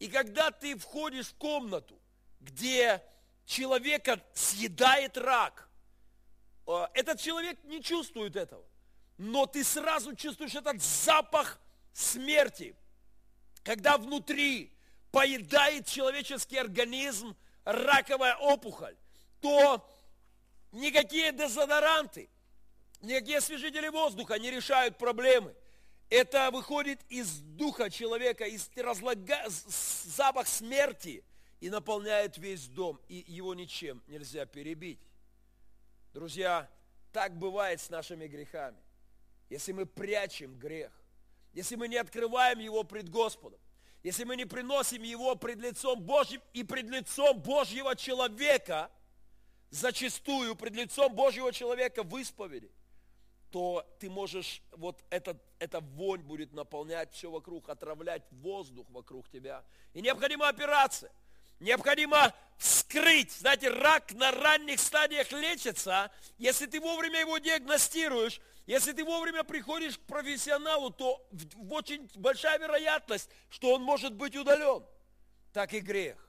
И 0.00 0.08
когда 0.08 0.50
ты 0.50 0.76
входишь 0.76 1.28
в 1.28 1.34
комнату, 1.36 1.96
где 2.40 3.00
человека 3.46 4.20
съедает 4.34 5.16
рак, 5.16 5.66
Э, 6.66 6.88
этот 6.94 7.20
человек 7.20 7.62
не 7.64 7.82
чувствует 7.82 8.36
этого. 8.36 8.64
Но 9.18 9.46
ты 9.46 9.64
сразу 9.64 10.14
чувствуешь 10.14 10.54
этот 10.54 10.82
запах 10.82 11.58
смерти, 11.92 12.76
когда 13.62 13.96
внутри 13.96 14.72
поедает 15.10 15.86
человеческий 15.86 16.58
организм 16.58 17.34
раковая 17.64 18.36
опухоль, 18.36 18.96
то 19.40 19.88
никакие 20.72 21.32
дезодоранты, 21.32 22.28
никакие 23.02 23.38
освежители 23.38 23.88
воздуха 23.88 24.38
не 24.38 24.50
решают 24.50 24.98
проблемы. 24.98 25.54
Это 26.08 26.50
выходит 26.50 27.00
из 27.08 27.40
духа 27.40 27.90
человека, 27.90 28.44
из 28.44 28.70
разлага... 28.76 29.42
запах 29.48 30.46
смерти 30.46 31.24
и 31.60 31.70
наполняет 31.70 32.38
весь 32.38 32.68
дом, 32.68 33.00
и 33.08 33.24
его 33.26 33.54
ничем 33.54 34.02
нельзя 34.06 34.46
перебить. 34.46 35.00
Друзья, 36.12 36.70
так 37.12 37.36
бывает 37.36 37.80
с 37.80 37.90
нашими 37.90 38.26
грехами. 38.26 38.78
Если 39.48 39.72
мы 39.72 39.86
прячем 39.86 40.58
грех, 40.58 40.92
если 41.52 41.76
мы 41.76 41.88
не 41.88 41.96
открываем 41.96 42.58
его 42.58 42.84
пред 42.84 43.08
Господом, 43.08 43.58
если 44.02 44.24
мы 44.24 44.36
не 44.36 44.44
приносим 44.44 45.02
его 45.02 45.34
пред 45.34 45.58
лицом 45.58 46.00
Божьим 46.00 46.40
и 46.52 46.62
пред 46.62 46.88
лицом 46.88 47.40
Божьего 47.40 47.96
человека, 47.96 48.90
зачастую 49.70 50.54
пред 50.54 50.74
лицом 50.74 51.14
Божьего 51.14 51.52
человека 51.52 52.02
в 52.02 52.16
исповеди, 52.18 52.70
то 53.50 53.86
ты 53.98 54.10
можешь, 54.10 54.62
вот 54.72 55.02
этот, 55.10 55.42
эта 55.58 55.80
вонь 55.80 56.22
будет 56.22 56.52
наполнять 56.52 57.12
все 57.12 57.30
вокруг, 57.30 57.68
отравлять 57.68 58.22
воздух 58.30 58.86
вокруг 58.90 59.28
тебя. 59.28 59.64
И 59.94 60.00
необходима 60.00 60.48
операция– 60.48 61.12
Необходимо 61.60 62.34
вскрыть. 62.58 63.32
Знаете, 63.32 63.70
рак 63.70 64.12
на 64.12 64.30
ранних 64.30 64.78
стадиях 64.78 65.32
лечится. 65.32 66.10
Если 66.38 66.66
ты 66.66 66.80
вовремя 66.80 67.20
его 67.20 67.38
диагностируешь, 67.38 68.40
если 68.66 68.92
ты 68.92 69.04
вовремя 69.04 69.42
приходишь 69.44 69.96
к 69.96 70.02
профессионалу, 70.02 70.90
то 70.90 71.26
очень 71.70 72.10
большая 72.16 72.58
вероятность, 72.58 73.30
что 73.48 73.74
он 73.74 73.82
может 73.82 74.14
быть 74.14 74.36
удален. 74.36 74.84
Так 75.52 75.72
и 75.72 75.80
грех. 75.80 76.28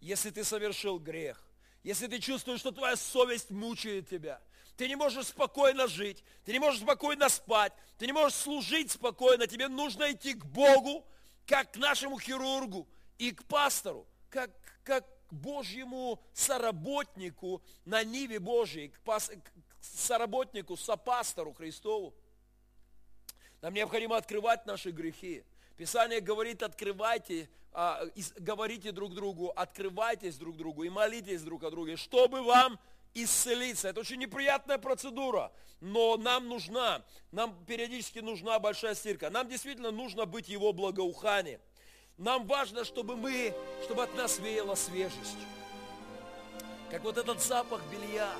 Если 0.00 0.30
ты 0.30 0.44
совершил 0.44 0.98
грех, 0.98 1.42
если 1.82 2.06
ты 2.06 2.20
чувствуешь, 2.20 2.60
что 2.60 2.70
твоя 2.70 2.96
совесть 2.96 3.50
мучает 3.50 4.08
тебя, 4.08 4.40
ты 4.82 4.88
не 4.88 4.96
можешь 4.96 5.28
спокойно 5.28 5.86
жить, 5.86 6.24
ты 6.44 6.50
не 6.50 6.58
можешь 6.58 6.80
спокойно 6.80 7.28
спать, 7.28 7.72
ты 7.98 8.06
не 8.06 8.12
можешь 8.12 8.36
служить 8.36 8.90
спокойно, 8.90 9.46
тебе 9.46 9.68
нужно 9.68 10.10
идти 10.10 10.34
к 10.34 10.44
Богу, 10.44 11.06
как 11.46 11.70
к 11.70 11.76
нашему 11.76 12.18
хирургу 12.18 12.88
и 13.16 13.30
к 13.30 13.44
пастору 13.44 14.08
как, 14.28 14.50
как 14.82 15.06
Божьему 15.30 16.20
соработнику 16.32 17.62
на 17.84 18.02
Ниве 18.02 18.40
Божьей, 18.40 18.88
к, 18.88 18.98
пас, 19.02 19.28
к 19.28 19.52
соработнику, 19.80 20.76
сопастору 20.76 21.52
Христову. 21.52 22.12
Нам 23.60 23.74
необходимо 23.74 24.16
открывать 24.16 24.66
наши 24.66 24.90
грехи. 24.90 25.44
Писание 25.76 26.18
говорит, 26.18 26.64
открывайте, 26.64 27.48
а, 27.72 28.02
говорите 28.38 28.90
друг 28.90 29.14
другу, 29.14 29.50
открывайтесь 29.54 30.36
друг 30.38 30.56
другу 30.56 30.82
и 30.82 30.88
молитесь 30.88 31.42
друг 31.42 31.62
о 31.62 31.70
друге, 31.70 31.96
чтобы 31.96 32.42
вам 32.42 32.80
исцелиться. 33.14 33.88
Это 33.88 34.00
очень 34.00 34.18
неприятная 34.18 34.78
процедура, 34.78 35.52
но 35.80 36.16
нам 36.16 36.48
нужна, 36.48 37.02
нам 37.30 37.64
периодически 37.66 38.20
нужна 38.20 38.58
большая 38.58 38.94
стирка. 38.94 39.30
Нам 39.30 39.48
действительно 39.48 39.90
нужно 39.90 40.26
быть 40.26 40.48
его 40.48 40.72
благоуханием. 40.72 41.60
Нам 42.18 42.46
важно, 42.46 42.84
чтобы 42.84 43.16
мы, 43.16 43.54
чтобы 43.84 44.04
от 44.04 44.14
нас 44.14 44.38
веяло 44.38 44.74
свежестью. 44.74 45.40
Как 46.90 47.02
вот 47.04 47.16
этот 47.16 47.42
запах 47.42 47.80
белья 47.90 48.30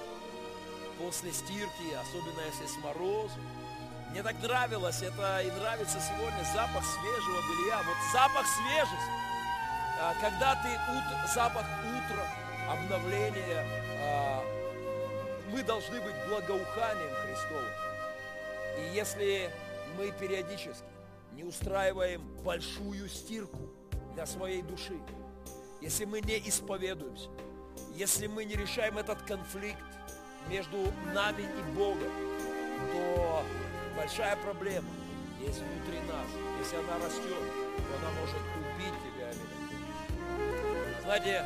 после 0.99 1.33
стирки, 1.33 1.95
особенно 2.00 2.41
если 2.47 2.67
с 2.67 2.76
морозом. 2.85 3.41
Мне 4.11 4.23
так 4.23 4.41
нравилось, 4.43 5.00
это 5.02 5.41
и 5.41 5.50
нравится 5.50 5.99
сегодня 6.00 6.45
запах 6.52 6.85
свежего 6.85 7.41
белья. 7.49 7.79
Вот 7.79 7.97
запах 8.12 8.47
свежести. 8.47 9.23
А, 9.99 10.14
когда 10.21 10.55
ты, 10.57 10.69
ут, 10.69 11.31
запах 11.31 11.64
утра, 11.64 12.26
обновления, 12.69 13.67
а, 14.00 14.45
мы 15.52 15.62
должны 15.62 16.00
быть 16.00 16.14
благоуханием 16.28 17.14
Христовым. 17.26 17.73
И 18.78 18.94
если 18.94 19.50
мы 19.99 20.11
периодически 20.12 20.87
не 21.35 21.44
устраиваем 21.44 22.23
большую 22.42 23.09
стирку 23.09 23.59
для 24.14 24.26
своей 24.26 24.62
души, 24.62 24.99
если 25.80 26.06
мы 26.06 26.21
не 26.21 26.38
исповедуемся, 26.49 27.28
если 27.94 28.26
мы 28.26 28.44
не 28.44 28.54
решаем 28.54 28.97
этот 28.99 29.21
конфликт 29.23 29.78
между 30.49 30.78
нами 31.12 31.42
и 31.42 31.76
Богом, 31.76 32.11
то 32.92 33.44
большая 33.97 34.37
проблема 34.37 34.88
есть 35.40 35.59
внутри 35.59 36.00
нас. 36.09 36.26
Если 36.59 36.76
она 36.76 36.97
растет, 37.04 37.25
то 37.26 37.99
она 37.99 38.11
может 38.21 38.40
убить 38.75 38.94
тебя. 39.04 39.30
Знаете, 41.02 41.44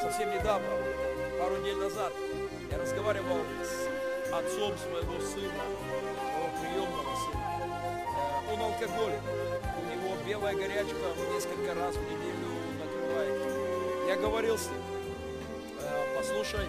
совсем 0.00 0.30
недавно, 0.30 0.68
пару 1.38 1.56
недель 1.58 1.76
назад, 1.76 2.12
я 2.72 2.78
разговаривал 2.78 3.38
с 3.62 4.32
отцом 4.32 4.72
своего 4.78 5.20
сына, 5.20 5.64
своего 5.84 6.48
приемного 6.60 7.16
сына. 7.16 7.44
Э, 7.60 8.52
Он 8.52 8.60
алкоголик. 8.60 9.20
У 9.78 9.92
него 9.92 10.16
белая 10.26 10.54
горячка 10.54 10.96
несколько 11.34 11.74
раз 11.74 11.94
в 11.96 12.02
неделю 12.02 12.48
накрывает. 12.80 14.08
Я 14.08 14.16
говорил 14.16 14.56
с 14.56 14.68
ним, 14.68 14.82
«Э, 15.80 16.16
послушай, 16.16 16.66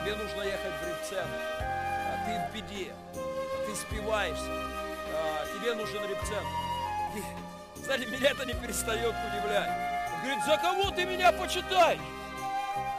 тебе 0.00 0.16
нужно 0.16 0.42
ехать 0.42 0.72
в 0.80 0.88
репцентр, 0.88 1.40
а 1.60 2.24
ты 2.24 2.48
в 2.48 2.54
беде, 2.54 2.94
ты 3.66 3.74
спиваешься, 3.74 4.50
а, 5.12 5.46
тебе 5.58 5.74
нужен 5.74 6.02
репцентр. 6.08 6.46
И, 7.14 7.82
знаете, 7.82 8.06
меня 8.06 8.30
это 8.30 8.46
не 8.46 8.54
перестает 8.54 9.14
удивлять. 9.28 9.70
Он 10.14 10.20
говорит, 10.22 10.44
за 10.44 10.56
кого 10.56 10.90
ты 10.90 11.04
меня 11.04 11.32
почитаешь? 11.32 12.00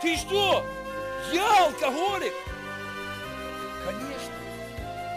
Ты 0.01 0.15
что? 0.15 0.63
Я 1.31 1.65
алкоголик? 1.65 2.33
Конечно, 3.85 4.33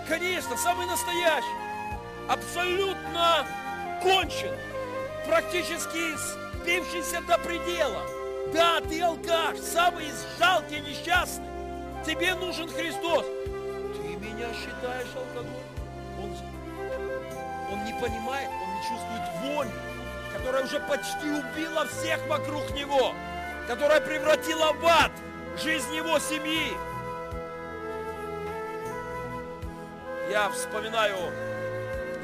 конечно, 0.09 0.57
самый 0.57 0.87
настоящий, 0.87 1.47
абсолютно 2.29 3.47
кончен, 4.03 4.55
практически 5.27 6.17
спившийся 6.63 7.21
до 7.23 7.39
предела. 7.39 8.03
Да, 8.53 8.81
ты 8.81 9.01
алкаш, 9.03 9.59
самый 9.59 10.07
жалкий, 10.39 10.81
несчастный. 10.81 11.47
Тебе 12.07 12.35
нужен 12.35 12.69
Христос. 12.69 13.25
Ты 13.25 14.17
меня 14.17 14.49
считаешь 14.55 15.09
алкоголиком? 15.15 15.69
Он, 16.23 16.37
он 17.73 17.85
не 17.85 17.93
понимает, 18.01 18.49
он 18.49 18.75
не 18.75 18.83
чувствует 18.83 19.23
вони, 19.43 19.73
которая 20.35 20.65
уже 20.65 20.81
почти 20.81 21.27
убила 21.27 21.87
всех 21.87 22.27
вокруг 22.27 22.71
него, 22.71 23.13
которая 23.67 24.01
превратила 24.01 24.73
в 24.73 24.87
ад 24.87 25.13
жизнь 25.63 25.95
его 25.95 26.19
семьи. 26.19 26.73
Я 30.31 30.51
вспоминаю 30.51 31.17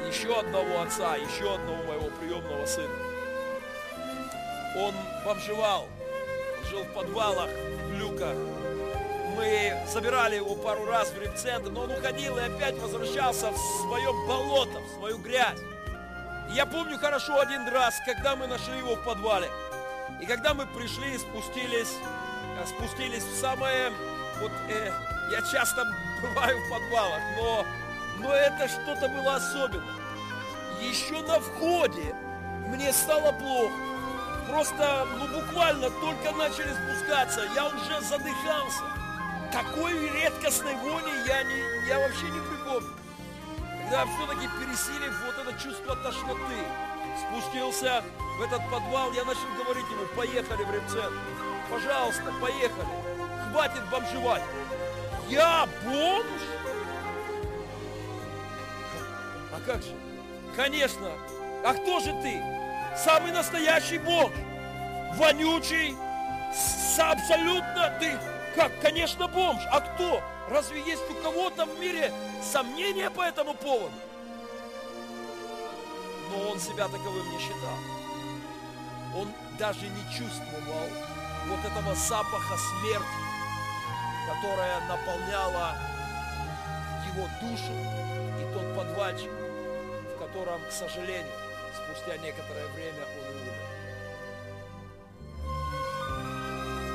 еще 0.07 0.39
одного 0.39 0.81
отца, 0.81 1.15
еще 1.15 1.55
одного 1.55 1.83
моего 1.83 2.09
приемного 2.19 2.65
сына. 2.65 2.93
Он 4.77 4.93
бомжевал, 5.25 5.87
жил 6.69 6.83
в 6.83 6.93
подвалах, 6.93 7.49
в 7.49 7.93
люках. 7.97 8.35
Мы 9.35 9.75
забирали 9.91 10.35
его 10.35 10.55
пару 10.55 10.85
раз 10.85 11.09
в 11.09 11.21
репцентр, 11.21 11.69
но 11.69 11.81
он 11.81 11.91
уходил 11.91 12.37
и 12.37 12.41
опять 12.41 12.77
возвращался 12.77 13.51
в 13.51 13.57
свое 13.57 14.11
болото, 14.27 14.79
в 14.79 14.97
свою 14.97 15.17
грязь. 15.17 15.59
И 16.51 16.53
я 16.53 16.65
помню 16.65 16.97
хорошо 16.97 17.39
один 17.39 17.67
раз, 17.67 17.95
когда 18.05 18.35
мы 18.35 18.47
нашли 18.47 18.77
его 18.77 18.95
в 18.95 19.03
подвале. 19.03 19.49
И 20.21 20.25
когда 20.25 20.53
мы 20.53 20.65
пришли, 20.67 21.17
спустились, 21.17 21.97
э, 22.01 22.24
спустились 22.65 23.23
в 23.23 23.39
самое... 23.39 23.91
Вот 24.39 24.51
э, 24.67 24.91
я 25.31 25.41
часто 25.41 25.85
бываю 26.21 26.59
в 26.59 26.69
подвалах, 26.69 27.21
но, 27.37 27.65
но 28.19 28.33
это 28.33 28.67
что-то 28.67 29.07
было 29.07 29.35
особенное. 29.35 29.95
Еще 30.81 31.21
на 31.21 31.39
входе 31.39 32.13
мне 32.67 32.91
стало 32.91 33.31
плохо. 33.31 33.73
Просто, 34.49 35.07
ну 35.17 35.27
буквально 35.39 35.89
только 35.89 36.31
начали 36.37 36.73
спускаться, 36.73 37.41
я 37.55 37.67
уже 37.67 38.01
задыхался. 38.01 38.83
Такой 39.51 39.93
редкостной 40.09 40.75
вони 40.75 41.11
я, 41.25 41.43
не, 41.43 41.87
я 41.87 41.99
вообще 41.99 42.25
не 42.25 42.39
припомню. 42.41 42.89
Когда 43.83 44.05
все-таки 44.05 44.47
пересилив 44.59 45.13
вот 45.25 45.47
это 45.47 45.63
чувство 45.63 45.95
тошноты, 45.95 46.59
спустился 47.21 48.03
в 48.37 48.41
этот 48.41 48.61
подвал, 48.69 49.11
я 49.13 49.23
начал 49.23 49.47
говорить 49.57 49.85
ему, 49.91 50.05
поехали 50.15 50.63
в 50.63 50.71
репцентр. 50.71 51.54
Пожалуйста, 51.69 52.31
поехали. 52.41 52.87
Хватит 53.51 53.89
бомжевать. 53.89 54.43
Я 55.29 55.67
бомж? 55.83 56.41
А 59.53 59.59
как 59.65 59.81
же? 59.81 59.95
Конечно. 60.55 61.09
А 61.63 61.73
кто 61.73 61.99
же 61.99 62.11
ты? 62.21 62.41
Самый 62.95 63.31
настоящий 63.31 63.97
бомж. 63.97 64.33
Вонючий. 65.15 65.95
С 66.53 66.99
абсолютно 66.99 67.97
ты. 67.99 68.17
Как? 68.55 68.71
Конечно, 68.81 69.27
бомж. 69.27 69.61
А 69.71 69.79
кто? 69.79 70.21
Разве 70.49 70.79
есть 70.81 71.09
у 71.09 71.15
кого-то 71.23 71.65
в 71.65 71.79
мире 71.79 72.11
сомнения 72.43 73.09
по 73.09 73.21
этому 73.21 73.55
поводу? 73.55 73.93
Но 76.29 76.51
он 76.51 76.59
себя 76.59 76.85
таковым 76.85 77.29
не 77.31 77.39
считал. 77.39 77.77
Он 79.15 79.27
даже 79.57 79.87
не 79.87 80.03
чувствовал 80.15 80.89
вот 81.47 81.59
этого 81.65 81.95
запаха 81.95 82.57
смерти, 82.57 83.05
которая 84.27 84.79
наполняла 84.87 85.75
его 87.13 87.27
душу 87.41 87.73
и 88.39 88.53
тот 88.53 88.75
подвальчик, 88.75 89.31
в 90.15 90.19
котором, 90.19 90.59
к 90.67 90.71
сожалению, 90.71 91.31
спустя 91.75 92.17
некоторое 92.17 92.67
время 92.69 93.05
он 93.19 93.35
умер. 93.35 93.53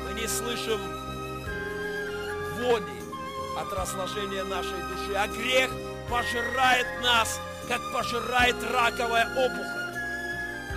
Мы 0.05 0.13
не 0.19 0.27
слышим 0.27 0.79
вони 2.61 3.01
от 3.57 3.73
разложения 3.73 4.43
нашей 4.43 4.77
души, 4.89 5.15
а 5.15 5.27
грех 5.27 5.69
пожирает 6.09 6.87
нас, 7.01 7.39
как 7.67 7.81
пожирает 7.93 8.55
раковая 8.71 9.25
опухоль. 9.35 9.81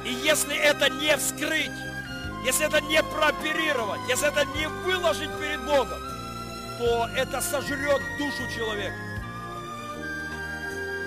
И 0.05 0.13
если 0.13 0.57
это 0.57 0.89
не 0.91 1.17
вскрыть, 1.17 1.71
если 2.45 2.67
это 2.67 2.81
не 2.83 3.03
прооперировать, 3.03 4.01
если 4.07 4.29
это 4.29 4.45
не 4.57 4.69
выложить 4.69 5.31
перед 5.41 5.65
Богом, 5.65 5.99
то 6.79 7.09
это 7.17 7.41
сожрет 7.41 8.03
душу 8.19 8.55
человека. 8.55 8.97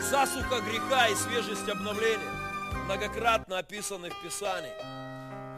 Засуха 0.01 0.61
греха 0.61 1.07
и 1.07 1.15
свежесть 1.15 1.69
обновления 1.69 2.31
многократно 2.85 3.59
описаны 3.59 4.09
в 4.09 4.23
Писании. 4.23 4.73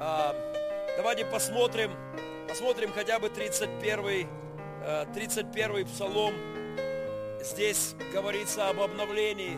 А, 0.01 0.35
давайте 0.97 1.25
посмотрим, 1.25 1.91
посмотрим 2.49 2.91
хотя 2.91 3.19
бы 3.19 3.29
31, 3.29 4.27
31 5.13 5.75
э, 5.75 5.85
псалом. 5.85 6.33
Здесь 7.41 7.95
говорится 8.11 8.67
об 8.67 8.81
обновлении, 8.81 9.57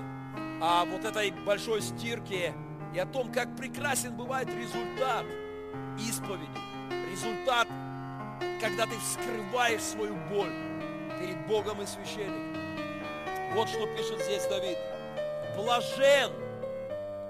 о 0.61 0.85
вот 0.85 1.03
этой 1.03 1.31
большой 1.31 1.81
стирке 1.81 2.53
и 2.93 2.99
о 2.99 3.07
том, 3.07 3.31
как 3.31 3.55
прекрасен 3.55 4.15
бывает 4.15 4.49
результат 4.49 5.25
исповеди. 5.99 6.49
Результат, 7.09 7.67
когда 8.59 8.85
ты 8.85 8.97
вскрываешь 8.99 9.81
свою 9.81 10.15
боль 10.29 10.53
перед 11.19 11.45
Богом 11.47 11.81
и 11.81 11.85
священником. 11.85 12.51
Вот 13.53 13.67
что 13.69 13.85
пишет 13.95 14.21
здесь 14.23 14.45
Давид. 14.47 14.77
Блажен, 15.57 16.31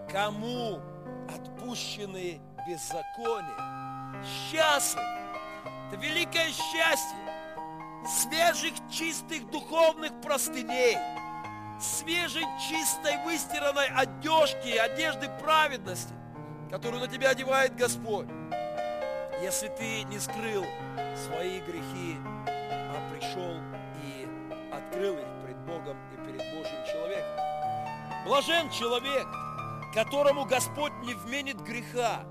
кому 0.10 0.80
отпущены 1.28 2.40
беззакония. 2.68 4.24
Счастлив. 4.24 5.04
Это 5.88 6.00
великое 6.02 6.48
счастье. 6.48 7.18
Свежих, 8.08 8.74
чистых 8.92 9.50
духовных 9.50 10.12
простыней. 10.22 10.98
Свежей, 11.80 12.46
чистой, 12.70 13.18
выстиранной 13.26 13.88
одежки, 13.88 14.78
одежды 14.78 15.30
праведности, 15.42 16.14
которую 16.70 17.02
на 17.02 17.08
тебя 17.08 17.30
одевает 17.30 17.76
Господь. 17.76 18.28
Если 19.42 19.70
ты 19.70 20.04
не 20.04 20.20
скрыл 20.20 20.64
свои 21.16 21.60
грехи, 21.62 22.18
а 22.48 23.10
пришел 23.12 23.58
и 24.04 24.28
открыл 24.72 25.18
их 25.18 25.26
пред 25.44 25.58
Богом 25.66 25.98
и 26.14 26.18
перед 26.28 26.38
Божьим 26.54 26.86
человеком. 26.86 27.32
Блажен 28.24 28.70
человек, 28.70 29.26
которому 29.96 30.46
Господь 30.46 30.94
не 31.02 31.16
вменит 31.16 31.60
греха, 31.62 32.24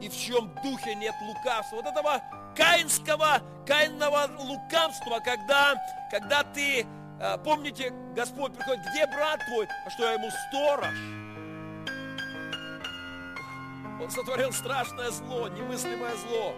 и 0.00 0.08
в 0.08 0.16
чьем 0.16 0.52
духе 0.64 0.96
нет 0.96 1.14
лукавства. 1.22 1.76
Вот 1.76 1.86
этого 1.86 2.20
каинского, 2.56 3.42
каинного 3.64 4.26
лукавства, 4.36 5.20
когда, 5.20 5.80
когда 6.10 6.42
ты, 6.42 6.84
э, 7.20 7.38
помните, 7.44 7.92
Господь 8.16 8.54
приходит, 8.54 8.84
где 8.90 9.06
брат 9.06 9.38
твой? 9.46 9.68
А 9.86 9.90
что 9.90 10.02
я 10.02 10.14
ему 10.14 10.28
сторож? 10.48 11.25
Он 14.00 14.10
сотворил 14.10 14.52
страшное 14.52 15.10
зло, 15.10 15.48
немыслимое 15.48 16.14
зло. 16.16 16.54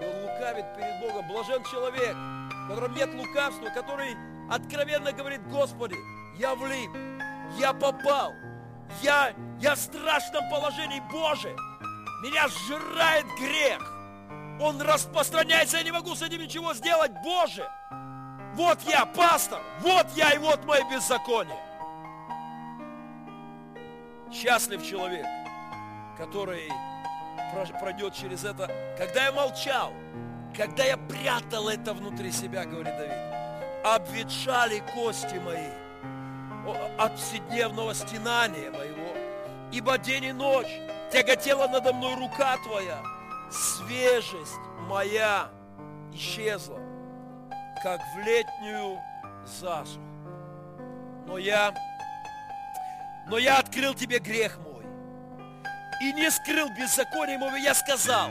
И 0.00 0.04
он 0.04 0.22
лукавит 0.22 0.66
перед 0.76 1.00
Богом. 1.00 1.28
Блажен 1.28 1.64
человек, 1.64 2.14
в 2.14 2.68
котором 2.68 2.94
нет 2.94 3.14
лукавства, 3.14 3.68
который 3.70 4.16
откровенно 4.50 5.12
говорит, 5.12 5.46
Господи, 5.48 5.96
я 6.38 6.54
влип, 6.54 6.90
я 7.58 7.72
попал, 7.72 8.32
я, 9.02 9.32
я 9.60 9.74
в 9.74 9.78
страшном 9.78 10.48
положении, 10.50 11.02
Боже, 11.10 11.56
меня 12.22 12.48
сжирает 12.48 13.26
грех. 13.38 13.80
Он 14.60 14.80
распространяется, 14.80 15.78
я 15.78 15.82
не 15.82 15.92
могу 15.92 16.14
с 16.14 16.22
этим 16.22 16.40
ничего 16.40 16.74
сделать, 16.74 17.12
Боже. 17.22 17.68
Вот 18.54 18.78
я, 18.86 19.04
пастор, 19.04 19.60
вот 19.80 20.06
я 20.14 20.30
и 20.30 20.38
вот 20.38 20.64
мое 20.64 20.88
беззаконие. 20.88 21.58
Счастлив 24.32 24.84
человек, 24.84 25.26
который 26.16 26.70
пройдет 27.80 28.14
через 28.14 28.44
это. 28.44 28.70
Когда 28.98 29.26
я 29.26 29.32
молчал, 29.32 29.92
когда 30.56 30.84
я 30.84 30.96
прятал 30.96 31.68
это 31.68 31.92
внутри 31.94 32.32
себя, 32.32 32.64
говорит 32.64 32.96
Давид, 32.96 33.12
обветшали 33.84 34.82
кости 34.94 35.36
мои 35.36 35.70
от 36.98 37.18
вседневного 37.18 37.94
стенания 37.94 38.70
моего, 38.70 39.14
ибо 39.72 39.98
день 39.98 40.24
и 40.24 40.32
ночь 40.32 40.80
тяготела 41.12 41.68
надо 41.68 41.92
мной 41.92 42.14
рука 42.14 42.56
Твоя, 42.64 43.02
свежесть 43.50 44.58
моя 44.88 45.50
исчезла, 46.12 46.78
как 47.82 48.00
в 48.14 48.18
летнюю 48.20 48.98
засуху. 49.44 50.00
Но 51.26 51.38
я, 51.38 51.74
но 53.26 53.38
я 53.38 53.58
открыл 53.58 53.94
тебе 53.94 54.18
грех 54.18 54.58
мой 54.58 54.73
и 56.04 56.12
не 56.12 56.30
скрыл 56.30 56.68
беззаконие 56.68 57.38
моего, 57.38 57.56
я 57.56 57.74
сказал, 57.74 58.30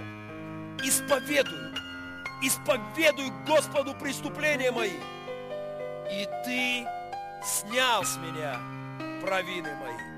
исповедуй, 0.83 1.73
исповедуй 2.43 3.31
Господу 3.47 3.95
преступления 3.95 4.71
мои, 4.71 4.99
и 6.11 6.27
ты 6.45 6.87
снял 7.43 8.03
с 8.03 8.15
меня 8.17 8.59
провины 9.21 9.75
мои. 9.75 10.12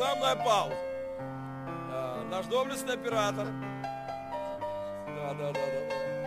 Рекламная 0.00 0.36
пауза. 0.36 0.74
Наш 2.30 2.46
доблестный 2.46 2.94
оператор. 2.94 3.46
Да, 5.06 5.34
да, 5.34 5.52
да, 5.52 5.60
да. 5.60 5.60
Раз, 5.60 6.19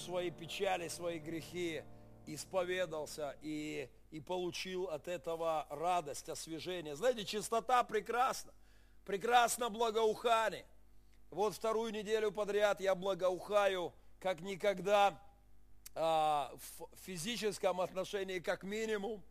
свои 0.00 0.30
печали, 0.30 0.88
свои 0.88 1.18
грехи, 1.18 1.82
исповедался 2.26 3.36
и, 3.42 3.88
и 4.10 4.20
получил 4.20 4.84
от 4.84 5.08
этого 5.08 5.66
радость, 5.70 6.28
освежение. 6.28 6.96
Знаете, 6.96 7.24
чистота 7.24 7.82
прекрасна, 7.84 8.52
прекрасно 9.04 9.68
благоухание. 9.68 10.64
Вот 11.30 11.54
вторую 11.54 11.92
неделю 11.92 12.32
подряд 12.32 12.80
я 12.80 12.94
благоухаю, 12.94 13.92
как 14.18 14.40
никогда 14.40 15.20
а, 15.94 16.52
в 16.56 16.88
физическом 17.04 17.80
отношении, 17.80 18.38
как 18.38 18.62
минимум, 18.62 19.22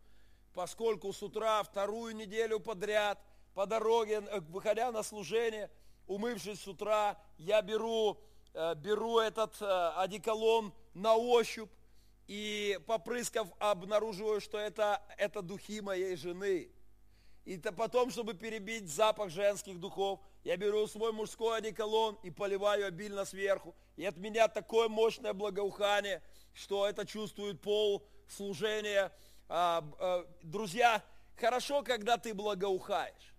поскольку 0.54 1.12
с 1.12 1.22
утра 1.22 1.62
вторую 1.62 2.14
неделю 2.16 2.60
подряд 2.60 3.18
по 3.54 3.66
дороге, 3.66 4.22
э, 4.30 4.40
выходя 4.40 4.90
на 4.92 5.02
служение, 5.02 5.70
умывшись 6.06 6.60
с 6.60 6.68
утра, 6.68 7.18
я 7.38 7.62
беру, 7.62 8.18
беру 8.54 9.18
этот 9.18 9.60
э, 9.60 9.92
одеколон 9.96 10.72
на 10.94 11.16
ощупь 11.16 11.70
и 12.26 12.78
попрыскав, 12.86 13.48
обнаруживаю, 13.58 14.40
что 14.40 14.58
это, 14.58 15.02
это 15.18 15.42
духи 15.42 15.80
моей 15.80 16.16
жены. 16.16 16.70
И 17.44 17.56
то 17.56 17.72
потом, 17.72 18.10
чтобы 18.10 18.34
перебить 18.34 18.88
запах 18.88 19.30
женских 19.30 19.80
духов, 19.80 20.20
я 20.44 20.56
беру 20.56 20.86
свой 20.86 21.12
мужской 21.12 21.58
одеколон 21.58 22.18
и 22.22 22.30
поливаю 22.30 22.86
обильно 22.86 23.24
сверху. 23.24 23.74
И 23.96 24.04
от 24.04 24.16
меня 24.16 24.48
такое 24.48 24.88
мощное 24.88 25.32
благоухание, 25.32 26.22
что 26.54 26.86
это 26.86 27.06
чувствует 27.06 27.60
пол 27.60 28.06
служения– 28.28 29.12
а, 29.52 29.84
а, 29.98 30.24
друзья, 30.42 31.02
хорошо, 31.34 31.82
когда 31.82 32.16
ты 32.16 32.34
благоухаешь, 32.34 33.34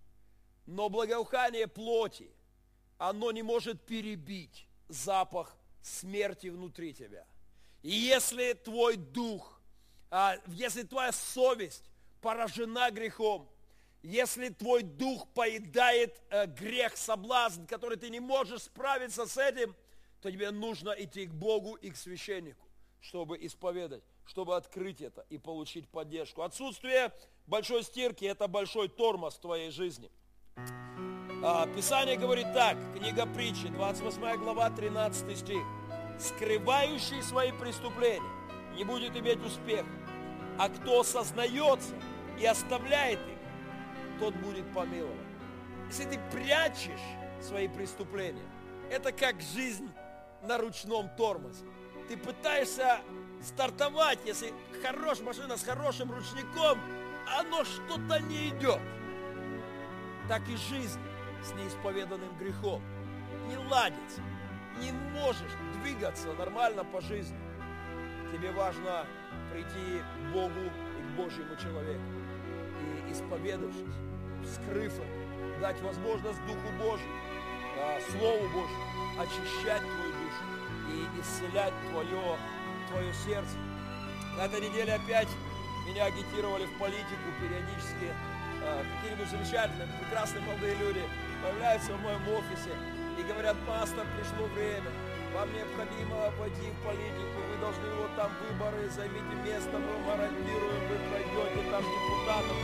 но 0.66 0.90
благоухание 0.90 1.66
плоти, 1.66 2.30
оно 2.98 3.32
не 3.32 3.42
может 3.42 3.80
перебить 3.86 4.68
запах 4.92 5.56
смерти 5.82 6.48
внутри 6.48 6.94
тебя. 6.94 7.26
И 7.82 7.90
если 7.90 8.52
твой 8.52 8.96
дух, 8.96 9.60
а, 10.10 10.36
если 10.48 10.82
твоя 10.82 11.12
совесть 11.12 11.84
поражена 12.20 12.90
грехом, 12.90 13.48
если 14.02 14.48
твой 14.48 14.82
дух 14.82 15.28
поедает 15.28 16.20
э, 16.28 16.46
грех, 16.46 16.96
соблазн, 16.96 17.66
который 17.66 17.96
ты 17.96 18.10
не 18.10 18.18
можешь 18.18 18.62
справиться 18.62 19.26
с 19.26 19.38
этим, 19.38 19.76
то 20.20 20.30
тебе 20.30 20.50
нужно 20.50 20.90
идти 20.90 21.26
к 21.26 21.32
Богу 21.32 21.74
и 21.74 21.90
к 21.90 21.96
священнику, 21.96 22.66
чтобы 23.00 23.38
исповедать 23.44 24.02
чтобы 24.26 24.56
открыть 24.56 25.00
это 25.00 25.24
и 25.28 25.38
получить 25.38 25.88
поддержку. 25.88 26.42
Отсутствие 26.42 27.12
большой 27.46 27.82
стирки– 27.82 28.24
это 28.26 28.48
большой 28.48 28.88
тормоз 28.88 29.34
в 29.34 29.40
твоей 29.40 29.70
жизни. 29.70 30.10
А, 31.44 31.66
Писание 31.66 32.16
говорит 32.16 32.52
так, 32.52 32.76
книга 32.96 33.26
притчи, 33.26 33.66
28 33.66 34.36
глава, 34.36 34.70
13 34.70 35.36
стих. 35.36 35.62
«Скрывающий 36.16 37.20
свои 37.20 37.50
преступления 37.50 38.22
не 38.76 38.84
будет 38.84 39.16
иметь 39.16 39.44
успеха, 39.44 39.88
а 40.56 40.68
кто 40.68 41.02
сознается 41.02 41.94
и 42.38 42.46
оставляет 42.46 43.18
их, 43.18 44.20
тот 44.20 44.34
будет 44.36 44.72
помилован». 44.72 45.16
Если 45.88 46.04
ты 46.04 46.20
прячешь 46.30 47.00
свои 47.40 47.66
преступления, 47.66 48.48
это 48.88 49.10
как 49.10 49.40
жизнь 49.40 49.90
на 50.44 50.58
ручном 50.58 51.08
тормозе. 51.16 51.64
Ты 52.08 52.18
пытаешься 52.18 53.00
стартовать, 53.42 54.20
если 54.24 54.54
хорош 54.80 55.18
машина 55.18 55.56
с 55.56 55.64
хорошим 55.64 56.12
ручником, 56.12 56.78
оно 57.36 57.64
что-то 57.64 58.20
не 58.20 58.50
идет. 58.50 58.80
Так 60.28 60.48
и 60.48 60.56
жизнь 60.56 61.00
с 61.42 61.52
неисповеданным 61.54 62.36
грехом. 62.38 62.82
Не 63.48 63.56
ладится, 63.56 64.20
не 64.80 64.92
можешь 64.92 65.52
двигаться 65.80 66.32
нормально 66.34 66.84
по 66.84 67.00
жизни. 67.00 67.38
Тебе 68.32 68.52
важно 68.52 69.06
прийти 69.52 70.00
к 70.00 70.32
Богу 70.32 70.60
и 70.60 71.02
к 71.02 71.16
Божьему 71.16 71.54
человеку. 71.56 72.02
И 72.80 73.12
исповедавшись, 73.12 73.94
вскрыв 74.44 74.92
это, 74.94 75.60
дать 75.60 75.80
возможность 75.82 76.40
Духу 76.46 76.68
Божьему, 76.78 77.12
Слову 78.10 78.44
Божьему 78.48 78.92
очищать 79.18 79.80
твою 79.80 80.12
душу 80.12 80.44
и 80.90 81.20
исцелять 81.20 81.74
твое 81.90 82.38
твое 82.88 83.12
сердце. 83.14 83.56
На 84.36 84.46
этой 84.46 84.60
неделе 84.60 84.94
опять 84.94 85.28
меня 85.86 86.04
агитировали 86.06 86.66
в 86.66 86.78
политику 86.78 87.28
периодически. 87.40 88.12
Э, 88.64 88.84
какие-нибудь 88.94 89.28
замечательные, 89.28 89.88
прекрасные 90.00 90.44
молодые 90.44 90.74
люди 90.76 91.02
появляются 91.42 91.92
в 91.92 92.00
моем 92.00 92.22
офисе 92.28 92.70
и 93.18 93.22
говорят, 93.22 93.56
пастор, 93.66 94.06
пришло 94.16 94.46
время, 94.54 94.90
вам 95.34 95.48
необходимо 95.52 96.30
войти 96.38 96.70
в 96.70 96.78
политику, 96.86 97.38
вы 97.50 97.56
должны 97.60 97.88
вот 98.00 98.14
там 98.16 98.30
выборы, 98.40 98.88
займите 98.90 99.34
место, 99.44 99.74
мы 99.76 99.92
гарантируем, 100.06 100.82
вы 100.88 100.96
пройдете 101.10 101.60
там 101.70 101.82
депутатов. 101.82 102.56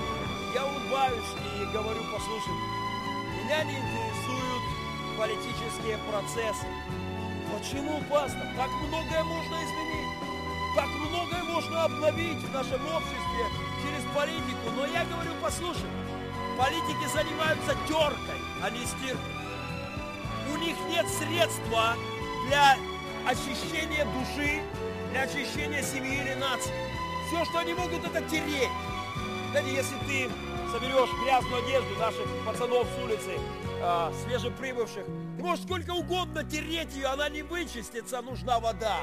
Я 0.54 0.64
улыбаюсь 0.64 1.32
и 1.58 1.64
говорю, 1.72 2.00
послушайте, 2.12 2.66
меня 3.36 3.64
не 3.64 3.76
интересуют 3.76 4.64
политические 5.18 5.98
процессы. 6.08 6.66
Почему, 7.52 8.00
пастор? 8.08 8.46
Так 8.56 8.70
многое 8.86 9.24
можно 9.24 9.56
изменить. 9.64 10.12
как 10.76 10.88
многое 10.88 11.42
можно 11.44 11.84
обновить 11.84 12.38
в 12.38 12.52
нашем 12.52 12.80
обществе 12.86 13.42
через 13.82 14.04
политику. 14.14 14.70
Но 14.76 14.86
я 14.86 15.04
говорю, 15.06 15.32
послушай, 15.42 15.88
политики 16.58 17.06
занимаются 17.14 17.76
теркой, 17.86 18.40
а 18.60 18.68
не 18.68 18.84
стиркой. 18.84 19.32
У 20.52 20.56
них 20.56 20.76
нет 20.88 21.06
средства 21.08 21.94
для 22.48 22.76
очищения 23.24 24.04
души, 24.04 24.60
для 25.12 25.22
очищения 25.22 25.82
семьи 25.82 26.20
или 26.20 26.34
нации. 26.34 26.74
Все, 27.28 27.44
что 27.44 27.60
они 27.60 27.74
могут, 27.74 28.04
это 28.04 28.20
тереть. 28.28 28.68
Знаете, 29.52 29.72
если 29.72 29.96
ты 30.06 30.30
соберешь 30.72 31.10
грязную 31.22 31.64
одежду 31.64 31.94
наших 31.96 32.26
пацанов 32.44 32.86
с 32.88 33.04
улицы, 33.04 33.38
э, 33.80 34.12
свежеприбывших, 34.24 35.04
ты 35.36 35.42
можешь 35.42 35.64
сколько 35.64 35.92
угодно 35.92 36.42
тереть 36.42 36.94
ее, 36.94 37.06
она 37.06 37.28
не 37.28 37.42
вычистится, 37.42 38.20
нужна 38.20 38.58
вода. 38.58 38.98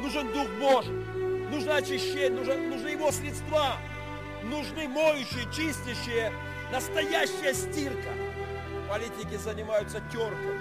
Нужен 0.00 0.32
Дух 0.32 0.48
Божий, 0.60 0.94
нужно 1.50 1.76
очищение, 1.76 2.30
нужно, 2.30 2.56
нужны 2.56 2.88
его 2.88 3.10
средства, 3.10 3.76
нужны 4.44 4.88
моющие, 4.88 5.44
чистящие, 5.52 6.32
настоящая 6.72 7.54
стирка. 7.54 8.10
Политики 8.88 9.36
занимаются 9.36 10.00
теркой, 10.12 10.58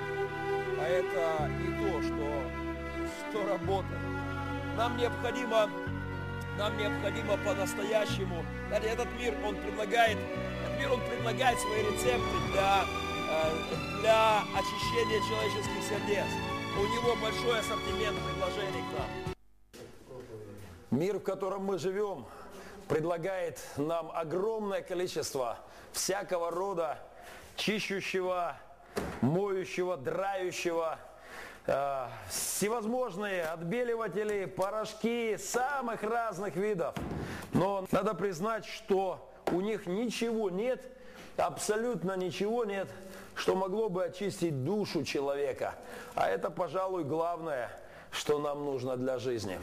а 0.79 0.87
это 0.87 1.49
не 1.49 1.77
то, 1.77 2.01
что, 2.01 3.29
что 3.29 3.45
работает. 3.47 4.01
Нам 4.77 4.97
необходимо 4.97 5.69
нам 6.57 6.77
необходимо 6.77 7.37
по-настоящему. 7.43 8.45
Этот 8.71 9.07
мир, 9.19 9.33
он 9.45 9.55
предлагает, 9.57 10.17
этот 10.63 10.79
мир, 10.79 10.93
он 10.93 11.01
предлагает 11.01 11.59
свои 11.59 11.81
рецепты 11.81 12.51
для, 12.53 12.85
э, 13.29 13.99
для 13.99 14.39
очищения 14.55 15.19
человеческих 15.27 15.83
сердец. 15.83 16.25
У 16.77 16.85
него 16.85 17.15
большой 17.21 17.59
ассортимент 17.59 18.17
предложений 18.23 18.83
к 18.89 18.99
нам. 18.99 19.09
Мир, 20.91 21.17
в 21.17 21.23
котором 21.23 21.65
мы 21.65 21.77
живем, 21.77 22.25
предлагает 22.87 23.59
нам 23.75 24.09
огромное 24.13 24.81
количество 24.81 25.57
всякого 25.95 26.51
рода 26.51 26.99
чищущего, 27.55 28.57
моющего, 29.21 29.97
драющего, 29.97 30.99
э, 31.65 32.07
всевозможные 32.29 33.43
отбеливатели, 33.45 34.45
порошки 34.45 35.37
самых 35.37 36.03
разных 36.03 36.55
видов. 36.55 36.95
Но 37.53 37.87
надо 37.91 38.13
признать, 38.13 38.65
что 38.65 39.31
у 39.51 39.61
них 39.61 39.87
ничего 39.87 40.49
нет, 40.49 40.83
абсолютно 41.37 42.17
ничего 42.17 42.65
нет, 42.65 42.89
что 43.33 43.55
могло 43.55 43.89
бы 43.89 44.03
очистить 44.03 44.63
душу 44.63 45.03
человека. 45.03 45.75
А 46.13 46.27
это, 46.29 46.49
пожалуй, 46.49 47.05
главное, 47.05 47.71
что 48.11 48.39
нам 48.39 48.65
нужно 48.65 48.97
для 48.97 49.17
жизни. 49.17 49.59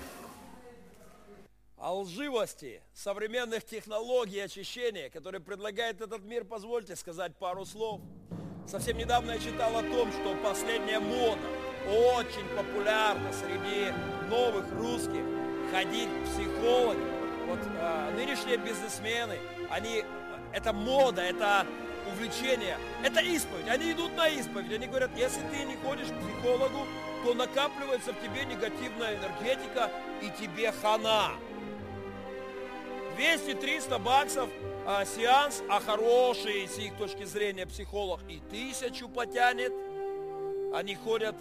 О 1.83 1.95
лживости 1.95 2.81
современных 2.95 3.65
технологий 3.65 4.39
очищения, 4.39 5.11
которые 5.11 5.41
предлагает 5.41 6.01
этот 6.01 6.23
мир, 6.23 6.45
позвольте 6.45 6.95
сказать 6.95 7.35
пару 7.37 7.65
слов. 7.65 8.01
Совсем 8.69 8.97
недавно 8.99 9.33
я 9.33 9.39
читал 9.41 9.77
о 9.77 9.83
том, 9.83 10.13
что 10.13 10.37
последняя 10.45 11.01
мода 11.01 11.43
очень 11.89 12.47
популярна 12.57 13.33
среди 13.33 13.93
новых 14.31 14.71
русских 14.75 15.25
ходить 15.73 16.09
к 16.09 16.31
психологам. 16.31 17.03
Вот 17.49 17.59
э, 17.65 18.11
нынешние 18.15 18.59
бизнесмены, 18.59 19.41
они, 19.69 20.05
это 20.53 20.73
мода, 20.73 21.23
это 21.23 21.67
увлечение, 22.13 22.79
это 23.03 23.21
исповедь. 23.23 23.67
Они 23.69 23.91
идут 23.91 24.15
на 24.15 24.29
исповедь. 24.29 24.73
Они 24.73 24.87
говорят, 24.87 25.11
если 25.17 25.41
ты 25.49 25.65
не 25.65 25.75
ходишь 25.79 26.07
к 26.07 26.21
психологу, 26.21 26.87
то 27.25 27.35
накапливается 27.35 28.13
в 28.13 28.23
тебе 28.23 28.45
негативная 28.45 29.17
энергетика 29.17 29.91
и 30.21 30.31
тебе 30.41 30.71
хана. 30.71 31.33
200-300 33.19 33.99
баксов 33.99 34.49
а, 34.87 35.05
сеанс, 35.05 35.63
а 35.69 35.81
хороший 35.81 36.67
с 36.67 36.79
их 36.79 36.97
точки 36.97 37.25
зрения 37.25 37.67
психолог 37.67 38.21
и 38.29 38.41
тысячу 38.51 39.09
потянет. 39.09 39.73
Они 40.75 40.95
ходят 40.95 41.37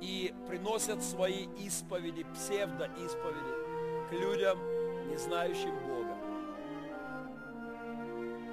и 0.00 0.32
приносят 0.48 1.02
свои 1.02 1.46
исповеди, 1.58 2.24
псевдоисповеди 2.34 3.54
к 4.08 4.12
людям, 4.12 4.58
не 5.08 5.16
знающим 5.16 5.78
Бога. 5.80 6.16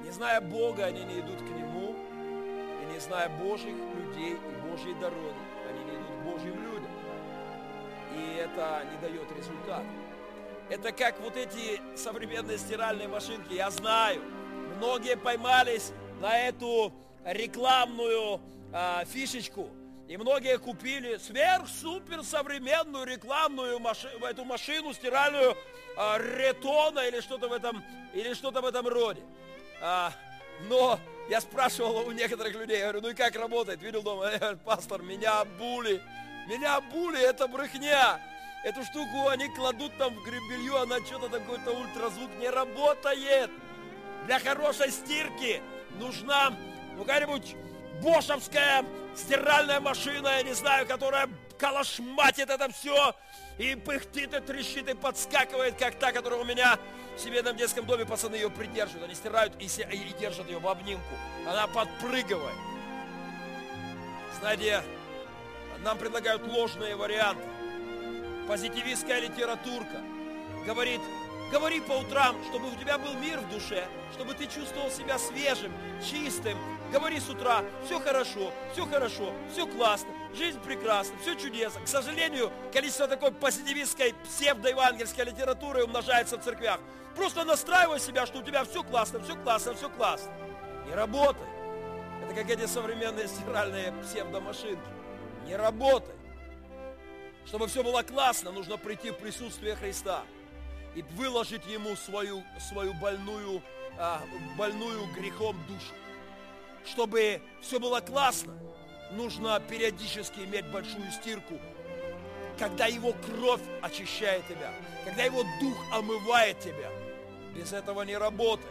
Не 0.04 0.12
зная 0.12 0.42
Бога, 0.42 0.86
они 0.86 1.04
не 1.04 1.20
идут 1.20 1.40
к 1.40 1.50
Нему, 1.50 1.96
и 2.82 2.94
не 2.94 3.00
зная 3.00 3.30
Божьих 3.30 3.76
людей 3.76 4.34
и 4.34 4.70
Божьей 4.70 4.94
дороги, 4.96 5.36
они 5.70 5.84
не 5.84 5.92
идут 5.92 6.08
к 6.08 6.24
Божьим 6.24 6.64
людям. 6.64 6.92
И 8.16 8.38
это 8.38 8.86
не 8.92 8.98
дает 9.00 9.32
результата. 9.38 9.86
Это 10.70 10.92
как 10.92 11.20
вот 11.22 11.38
эти 11.38 11.80
современные 11.96 12.58
стиральные 12.58 13.08
машинки. 13.08 13.54
Я 13.54 13.70
знаю, 13.72 14.22
многие 14.76 15.16
поймались 15.16 15.94
на 16.20 16.38
эту 16.38 16.94
рекламную 17.24 18.42
а, 18.74 19.06
фишечку. 19.06 19.70
И 20.10 20.18
многие 20.18 20.58
купили 20.58 21.18
сверх-супер 21.18 22.24
современную 22.24 23.06
рекламную 23.06 23.80
машину, 23.80 24.26
эту 24.26 24.44
машину 24.44 24.94
стиральную 24.94 25.56
а, 25.98 26.18
ретона 26.18 27.00
или 27.00 27.22
что-то 27.22 27.48
в 27.48 27.54
этом, 27.54 27.84
или 28.14 28.34
что-то 28.34 28.62
в 28.62 28.66
этом 28.66 28.88
роде. 28.88 29.22
А, 29.82 30.12
но 30.70 31.00
я 31.30 31.40
спрашивал 31.40 32.08
у 32.08 32.12
некоторых 32.12 32.56
людей, 32.56 32.80
я 32.80 32.86
говорю, 32.86 33.02
ну 33.02 33.10
и 33.10 33.14
как 33.14 33.36
работает? 33.36 33.82
Видел 33.82 34.02
дома, 34.02 34.32
я 34.32 34.38
говорю, 34.40 34.58
пастор, 34.66 35.02
меня 35.02 35.42
обули. 35.42 36.02
Меня 36.48 36.78
обули, 36.78 37.22
это 37.22 37.48
брехня. 37.48 38.22
Эту 38.64 38.84
штуку 38.84 39.28
они 39.30 39.48
кладут 39.50 39.96
там 39.98 40.14
в 40.16 40.24
гребелью, 40.24 40.78
она 40.78 40.98
что-то 41.00 41.30
там 41.30 41.42
какой-то 41.42 41.72
ультразвук 41.72 42.30
не 42.40 42.50
работает. 42.50 43.52
Для 44.26 44.40
хорошей 44.40 44.92
стирки 44.92 45.62
нужна 46.00 46.54
ну 46.96 47.04
какая-нибудь 47.04 47.56
бошевская 48.02 48.84
стиральная 49.16 49.80
машина, 49.80 50.28
я 50.28 50.44
не 50.44 50.54
знаю, 50.54 50.88
которая 50.88 51.30
калашматит 51.58 52.50
это 52.50 52.72
все 52.72 53.16
и 53.58 53.76
пыхтит, 53.76 54.34
и 54.34 54.40
трещит, 54.40 54.90
и 54.90 54.94
подскакивает, 54.94 55.78
как 55.78 55.98
та, 55.98 56.12
которая 56.12 56.40
у 56.40 56.46
меня 56.46 56.78
в 57.16 57.20
семейном 57.20 57.56
детском 57.56 57.86
доме 57.86 58.06
пацаны 58.06 58.36
ее 58.36 58.50
придерживают. 58.50 59.06
Они 59.06 59.16
стирают 59.16 59.54
и, 59.60 59.66
и 59.66 60.14
держат 60.20 60.48
ее 60.48 60.60
в 60.60 60.68
обнимку. 60.68 61.16
Она 61.48 61.68
подпрыгивает. 61.68 62.56
Знаете, 64.40 64.84
нам 65.84 65.98
предлагают 65.98 66.46
ложные 66.48 66.96
варианты 66.96 67.44
позитивистская 68.48 69.20
литературка. 69.20 70.02
Говорит, 70.66 71.02
говори 71.52 71.80
по 71.82 71.94
утрам, 71.94 72.36
чтобы 72.50 72.70
у 72.70 72.76
тебя 72.76 72.98
был 72.98 73.14
мир 73.14 73.40
в 73.40 73.50
душе, 73.50 73.88
чтобы 74.14 74.34
ты 74.34 74.46
чувствовал 74.46 74.90
себя 74.90 75.18
свежим, 75.20 75.72
чистым. 76.04 76.58
Говори 76.92 77.20
с 77.20 77.30
утра, 77.30 77.64
все 77.86 78.00
хорошо, 78.00 78.54
все 78.72 78.86
хорошо, 78.86 79.34
все 79.52 79.68
классно, 79.68 80.10
жизнь 80.34 80.60
прекрасна, 80.62 81.18
все 81.22 81.36
чудесно. 81.36 81.82
К 81.82 81.88
сожалению, 81.88 82.52
количество 82.72 83.08
такой 83.08 83.32
позитивистской 83.32 84.16
псевдоевангельской 84.24 85.26
литературы 85.26 85.84
умножается 85.84 86.38
в 86.38 86.44
церквях. 86.44 86.80
Просто 87.16 87.44
настраивай 87.44 88.00
себя, 88.00 88.26
что 88.26 88.40
у 88.40 88.44
тебя 88.44 88.64
все 88.64 88.84
классно, 88.84 89.20
все 89.20 89.36
классно, 89.36 89.74
все 89.74 89.90
классно. 89.90 90.32
Не 90.88 90.94
работает. 90.94 91.50
Это 92.24 92.34
как 92.34 92.50
эти 92.50 92.66
современные 92.68 93.28
стиральные 93.28 93.94
псевдомашинки. 94.04 94.90
Не 95.46 95.56
работает. 95.56 96.17
Чтобы 97.48 97.68
все 97.68 97.82
было 97.82 98.04
классно, 98.04 98.52
нужно 98.52 98.78
прийти 98.78 99.10
в 99.12 99.16
присутствие 99.16 99.76
Христа 99.76 100.24
и 100.96 101.02
выложить 101.16 101.66
Ему 101.66 101.96
свою, 101.96 102.44
свою 102.60 102.94
больную, 102.96 103.62
а, 103.98 104.22
больную 104.58 105.06
грехом 105.14 105.56
душу. 105.68 105.94
Чтобы 106.86 107.42
все 107.62 107.80
было 107.80 108.02
классно, 108.02 108.54
нужно 109.12 109.62
периодически 109.62 110.42
иметь 110.42 110.66
большую 110.72 111.10
стирку, 111.12 111.58
когда 112.60 112.88
Его 112.88 113.14
кровь 113.14 113.62
очищает 113.82 114.46
тебя, 114.48 114.74
когда 115.06 115.24
Его 115.24 115.44
Дух 115.62 115.78
омывает 115.94 116.60
тебя. 116.60 116.92
Без 117.56 117.72
этого 117.72 118.02
не 118.02 118.18
работает. 118.18 118.68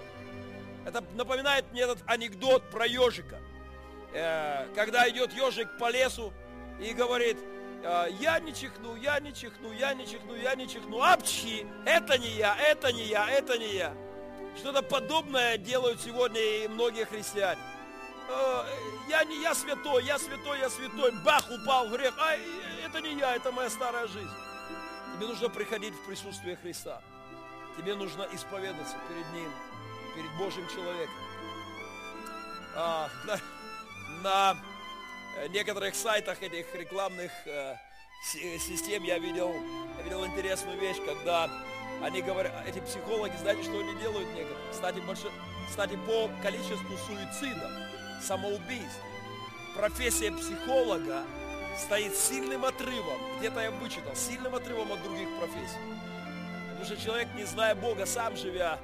Это 0.85 1.03
напоминает 1.15 1.65
мне 1.73 1.81
этот 1.81 1.99
анекдот 2.07 2.63
про 2.71 2.87
ежика. 2.87 3.39
Э, 4.13 4.69
когда 4.75 5.09
идет 5.09 5.33
ежик 5.33 5.79
по 5.79 5.91
лесу 5.91 6.33
и 6.79 6.93
говорит, 6.93 7.39
я 7.83 8.41
не 8.41 8.53
чихну, 8.53 8.97
я 8.97 9.21
не 9.21 9.33
чихну, 9.33 9.73
я 9.73 9.95
не 9.95 10.07
чихну, 10.07 10.35
я 10.35 10.55
не 10.55 10.69
чихну. 10.69 11.03
Апчхи! 11.03 11.67
Это 11.85 12.19
не 12.19 12.31
я, 12.31 12.57
это 12.57 12.93
не 12.93 13.05
я, 13.05 13.29
это 13.31 13.59
не 13.59 13.75
я. 13.75 13.95
Что-то 14.57 14.83
подобное 14.83 15.59
делают 15.59 16.01
сегодня 16.01 16.41
и 16.41 16.69
многие 16.69 17.05
христиане. 17.05 17.61
А, 18.29 18.67
я 19.09 19.25
не 19.25 19.41
я 19.43 19.55
святой, 19.55 20.05
я 20.05 20.19
святой, 20.19 20.59
я 20.59 20.71
святой. 20.71 21.13
Бах, 21.25 21.45
упал 21.51 21.89
в 21.89 21.93
грех. 21.93 22.15
А 22.19 22.37
это 22.85 23.01
не 23.01 23.15
я, 23.15 23.37
это 23.37 23.53
моя 23.53 23.71
старая 23.71 24.07
жизнь. 24.07 24.31
Тебе 25.15 25.29
нужно 25.29 25.49
приходить 25.49 25.95
в 25.95 26.07
присутствие 26.07 26.57
Христа. 26.57 27.01
Тебе 27.77 27.95
нужно 27.95 28.27
исповедаться 28.33 28.97
перед 29.09 29.33
Ним, 29.33 29.51
перед 30.15 30.31
Божьим 30.39 30.67
человеком. 30.69 31.15
А, 32.75 33.09
на, 33.25 33.39
на 34.23 34.57
некоторых 35.49 35.95
сайтах 35.95 36.43
этих 36.43 36.75
рекламных, 36.75 37.31
э, 37.47 37.77
систем 38.23 39.05
я 39.05 39.19
видел, 39.19 39.53
я 39.99 40.03
видел 40.03 40.27
интересную 40.27 40.79
вещь, 40.79 40.97
когда 41.05 41.51
они 42.03 42.23
говорят, 42.23 42.53
эти 42.67 42.81
психологи, 42.81 43.37
знаете, 43.37 43.63
что 43.63 43.79
они 43.79 43.95
делают 44.01 44.29
некоторые? 44.35 44.71
Кстати, 44.71 45.01
больше, 45.01 45.31
кстати, 45.69 45.97
по 46.07 46.31
количеству 46.43 46.97
суицидов, 47.07 47.71
самоубийств, 48.23 49.01
профессия 49.75 50.33
психолога 50.33 51.25
стоит 51.79 52.15
сильным 52.15 52.65
отрывом, 52.65 53.19
где-то 53.39 53.61
я 53.61 53.71
вычитал, 53.71 54.15
сильным 54.15 54.55
отрывом 54.55 54.93
от 54.93 55.03
других 55.03 55.29
профессий. 55.39 55.79
Потому 56.71 56.85
что 56.85 56.97
человек, 56.97 57.29
не 57.35 57.45
зная 57.45 57.75
Бога, 57.75 58.07
сам 58.07 58.37
живя 58.37 58.79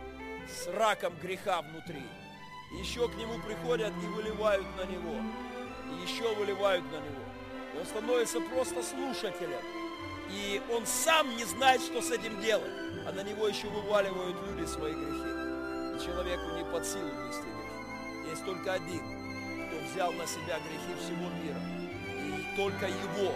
с 0.49 0.67
раком 0.69 1.15
греха 1.21 1.62
внутри, 1.62 2.03
еще 2.79 3.09
к 3.09 3.15
нему 3.17 3.38
приходят 3.41 3.93
и 4.03 4.07
выливают 4.07 4.67
на 4.77 4.85
него, 4.85 5.17
еще 6.03 6.35
выливают 6.35 6.85
на 6.91 6.97
него. 6.97 7.23
Он 7.79 7.87
становится 7.87 8.41
просто 8.41 8.83
слушателем. 8.83 9.61
И 10.31 10.62
он 10.71 10.87
сам 10.87 11.37
не 11.37 11.45
знает, 11.45 11.81
что 11.81 12.01
с 12.01 12.11
этим 12.11 12.41
делать. 12.41 12.71
А 13.07 13.12
на 13.12 13.23
него 13.23 13.49
еще 13.49 13.69
вываливают 13.69 14.37
люди 14.47 14.67
свои 14.67 14.93
грехи. 14.93 15.97
И 15.97 16.05
человеку 16.05 16.57
не 16.57 16.65
под 16.65 16.87
силу 16.87 17.09
нести 17.27 17.43
грехи. 17.43 18.31
Есть 18.31 18.45
только 18.45 18.73
один, 18.73 19.67
кто 19.67 19.79
взял 19.79 20.12
на 20.12 20.27
себя 20.27 20.59
грехи 20.61 20.95
всего 21.01 21.29
мира. 21.43 21.61
И 22.09 22.57
только 22.57 22.87
его, 22.87 23.33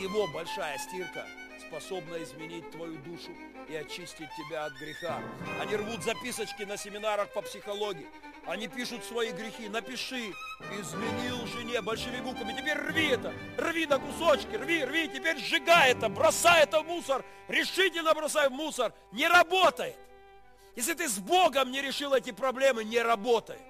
его 0.00 0.26
большая 0.32 0.78
стирка 0.78 1.26
способна 1.68 2.22
изменить 2.22 2.70
твою 2.70 2.96
душу 2.98 3.30
и 3.68 3.74
очистить 3.74 4.28
тебя 4.36 4.66
от 4.66 4.74
греха. 4.74 5.20
Они 5.60 5.76
рвут 5.76 6.02
записочки 6.02 6.62
на 6.62 6.76
семинарах 6.76 7.32
по 7.32 7.42
психологии. 7.42 8.06
Они 8.46 8.68
пишут 8.68 9.04
свои 9.04 9.32
грехи. 9.32 9.68
Напиши, 9.68 10.32
изменил 10.78 11.46
жене 11.46 11.82
большими 11.82 12.20
буквами. 12.20 12.52
Теперь 12.52 12.78
рви 12.78 13.08
это, 13.08 13.34
рви 13.58 13.86
на 13.86 13.98
кусочки, 13.98 14.54
рви, 14.54 14.84
рви. 14.84 15.08
Теперь 15.08 15.38
сжигай 15.38 15.90
это, 15.90 16.08
бросай 16.08 16.62
это 16.62 16.80
в 16.80 16.86
мусор. 16.86 17.24
Решительно 17.48 18.14
бросай 18.14 18.48
в 18.48 18.52
мусор. 18.52 18.92
Не 19.12 19.26
работает. 19.26 19.96
Если 20.76 20.94
ты 20.94 21.08
с 21.08 21.18
Богом 21.18 21.72
не 21.72 21.82
решил 21.82 22.14
эти 22.14 22.30
проблемы, 22.30 22.84
не 22.84 23.00
работает. 23.00 23.62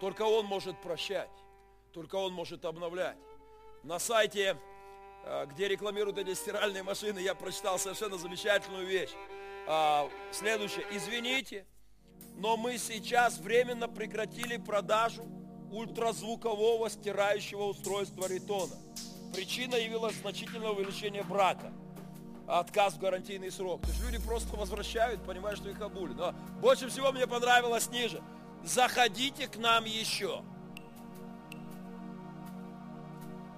Только 0.00 0.22
Он 0.22 0.46
может 0.46 0.80
прощать. 0.80 1.30
Только 1.92 2.16
Он 2.16 2.32
может 2.32 2.64
обновлять. 2.64 3.18
На 3.82 3.98
сайте, 3.98 4.56
э, 5.24 5.46
где 5.46 5.68
рекламируют 5.68 6.16
эти 6.16 6.32
стиральные 6.32 6.82
машины, 6.82 7.18
я 7.18 7.34
прочитал 7.34 7.78
совершенно 7.78 8.16
замечательную 8.16 8.86
вещь. 8.86 9.10
А, 9.66 10.08
следующее. 10.30 10.86
Извините, 10.90 11.66
но 12.36 12.56
мы 12.56 12.78
сейчас 12.78 13.38
временно 13.38 13.88
прекратили 13.88 14.56
продажу 14.56 15.24
ультразвукового 15.70 16.90
стирающего 16.90 17.64
устройства 17.64 18.26
Ритона. 18.28 18.74
Причина 19.34 19.74
явилась 19.76 20.16
значительное 20.16 20.70
увеличение 20.70 21.22
брака. 21.22 21.72
Отказ 22.46 22.94
в 22.94 22.98
гарантийный 22.98 23.50
срок. 23.50 23.80
То 23.82 23.88
есть 23.88 24.04
люди 24.04 24.18
просто 24.18 24.56
возвращают, 24.56 25.24
понимая, 25.24 25.56
что 25.56 25.70
их 25.70 25.80
обули. 25.80 26.12
Но 26.12 26.34
больше 26.60 26.88
всего 26.88 27.10
мне 27.10 27.26
понравилось 27.26 27.88
ниже. 27.90 28.22
Заходите 28.62 29.48
к 29.48 29.56
нам 29.56 29.84
еще. 29.84 30.42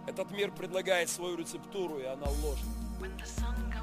Этот 0.07 0.31
мир 0.31 0.53
предлагает 0.53 1.11
свою 1.11 1.37
рецептуру, 1.37 1.99
и 1.99 2.05
она 2.05 2.27
ложна. 2.27 2.71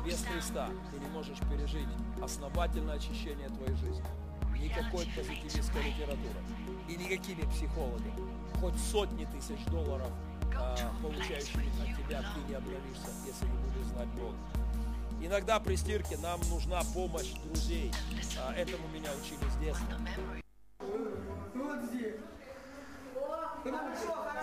Без 0.05 0.23
Христа 0.23 0.69
ты 0.91 0.99
не 0.99 1.07
можешь 1.07 1.39
пережить 1.39 1.87
основательное 2.21 2.95
очищение 2.95 3.49
твоей 3.49 3.75
жизни 3.75 4.22
никакой 4.59 5.05
позитивистской 5.15 5.83
литературы 5.83 6.39
и 6.87 6.95
никакими 6.95 7.41
психологами. 7.51 8.13
Хоть 8.59 8.77
сотни 8.79 9.25
тысяч 9.25 9.63
долларов, 9.65 10.09
а, 10.55 10.77
получающими 11.01 11.67
от 11.81 11.97
тебя, 11.97 12.23
ты 12.33 12.49
не 12.49 12.55
обновишься, 12.55 13.07
если 13.25 13.45
не 13.45 13.57
будешь 13.57 13.87
знать 13.87 14.07
Бога. 14.09 14.37
Иногда 15.21 15.59
при 15.59 15.75
стирке 15.75 16.17
нам 16.17 16.39
нужна 16.49 16.81
помощь 16.93 17.31
друзей. 17.45 17.91
А, 18.39 18.53
этому 18.53 18.87
меня 18.89 19.09
учили 19.13 19.49
с 19.49 19.55
детства. 19.57 19.97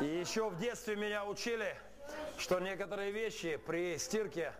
И 0.00 0.04
еще 0.04 0.48
в 0.48 0.58
детстве 0.58 0.96
меня 0.96 1.24
учили, 1.26 1.76
что 2.38 2.58
некоторые 2.60 3.10
вещи 3.10 3.56
при 3.56 3.98
стирке 3.98 4.54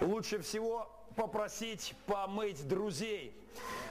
лучше 0.00 0.40
всего 0.40 0.90
попросить 1.12 1.94
помыть 2.06 2.66
друзей. 2.66 3.34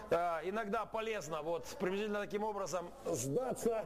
А, 0.09 0.41
иногда 0.43 0.85
полезно 0.85 1.41
вот 1.41 1.65
приблизительно 1.79 2.19
таким 2.19 2.43
образом 2.43 2.91
сдаться, 3.05 3.85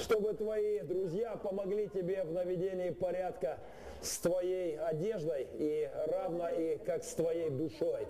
чтобы 0.00 0.32
твои 0.34 0.80
друзья 0.80 1.36
помогли 1.36 1.88
тебе 1.88 2.24
в 2.24 2.32
наведении 2.32 2.90
порядка 2.90 3.58
с 4.00 4.18
твоей 4.18 4.78
одеждой 4.78 5.46
и 5.58 5.90
равно 6.06 6.48
и 6.48 6.78
как 6.78 7.04
с 7.04 7.14
твоей 7.14 7.50
душой. 7.50 8.06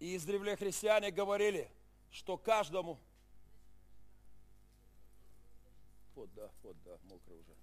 И 0.00 0.16
издревле 0.16 0.56
христиане 0.56 1.12
говорили, 1.12 1.70
что 2.10 2.36
каждому... 2.36 2.98
Вот, 6.14 6.32
да, 6.34 6.50
вот, 6.62 6.76
да, 6.82 6.98
мокрый 7.04 7.38
уже. 7.38 7.56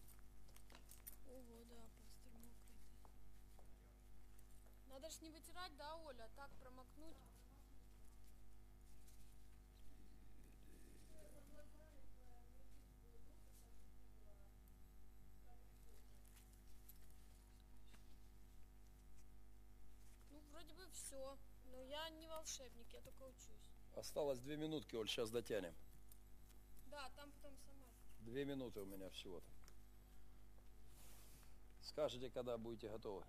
Надо 4.88 5.10
ж 5.12 5.22
не 5.22 5.30
вытирать, 5.30 5.76
да, 5.78 5.96
Оля, 5.96 6.26
а 6.26 6.30
так 6.36 6.50
промокнуть. 6.60 7.16
Ну, 20.32 20.42
вроде 20.52 20.74
бы 20.74 20.88
все. 20.92 21.38
Но 21.72 21.84
я 21.84 22.10
не 22.10 22.28
волшебник, 22.28 22.92
я 22.92 23.02
только 23.02 23.24
учусь. 23.24 23.70
Осталось 23.96 24.40
две 24.40 24.58
минутки, 24.58 24.96
Оль, 24.96 25.08
сейчас 25.08 25.30
дотянем. 25.30 25.74
Да, 26.88 27.10
там 27.16 27.32
потом. 27.42 27.69
Две 28.20 28.46
минуты 28.46 28.82
у 28.82 28.86
меня 28.86 29.10
всего-то. 29.10 29.48
Скажите, 31.82 32.30
когда 32.30 32.58
будете 32.58 32.90
готовы. 32.90 33.24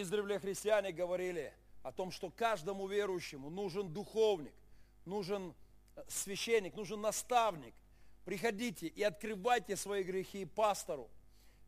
издревле 0.00 0.38
христиане 0.38 0.92
говорили 0.92 1.52
о 1.82 1.92
том, 1.92 2.10
что 2.10 2.30
каждому 2.30 2.86
верующему 2.86 3.50
нужен 3.50 3.92
духовник, 3.92 4.54
нужен 5.04 5.54
э, 5.96 6.04
священник, 6.08 6.74
нужен 6.74 7.00
наставник. 7.00 7.74
Приходите 8.24 8.86
и 8.86 9.02
открывайте 9.02 9.76
свои 9.76 10.02
грехи 10.02 10.44
пастору. 10.44 11.10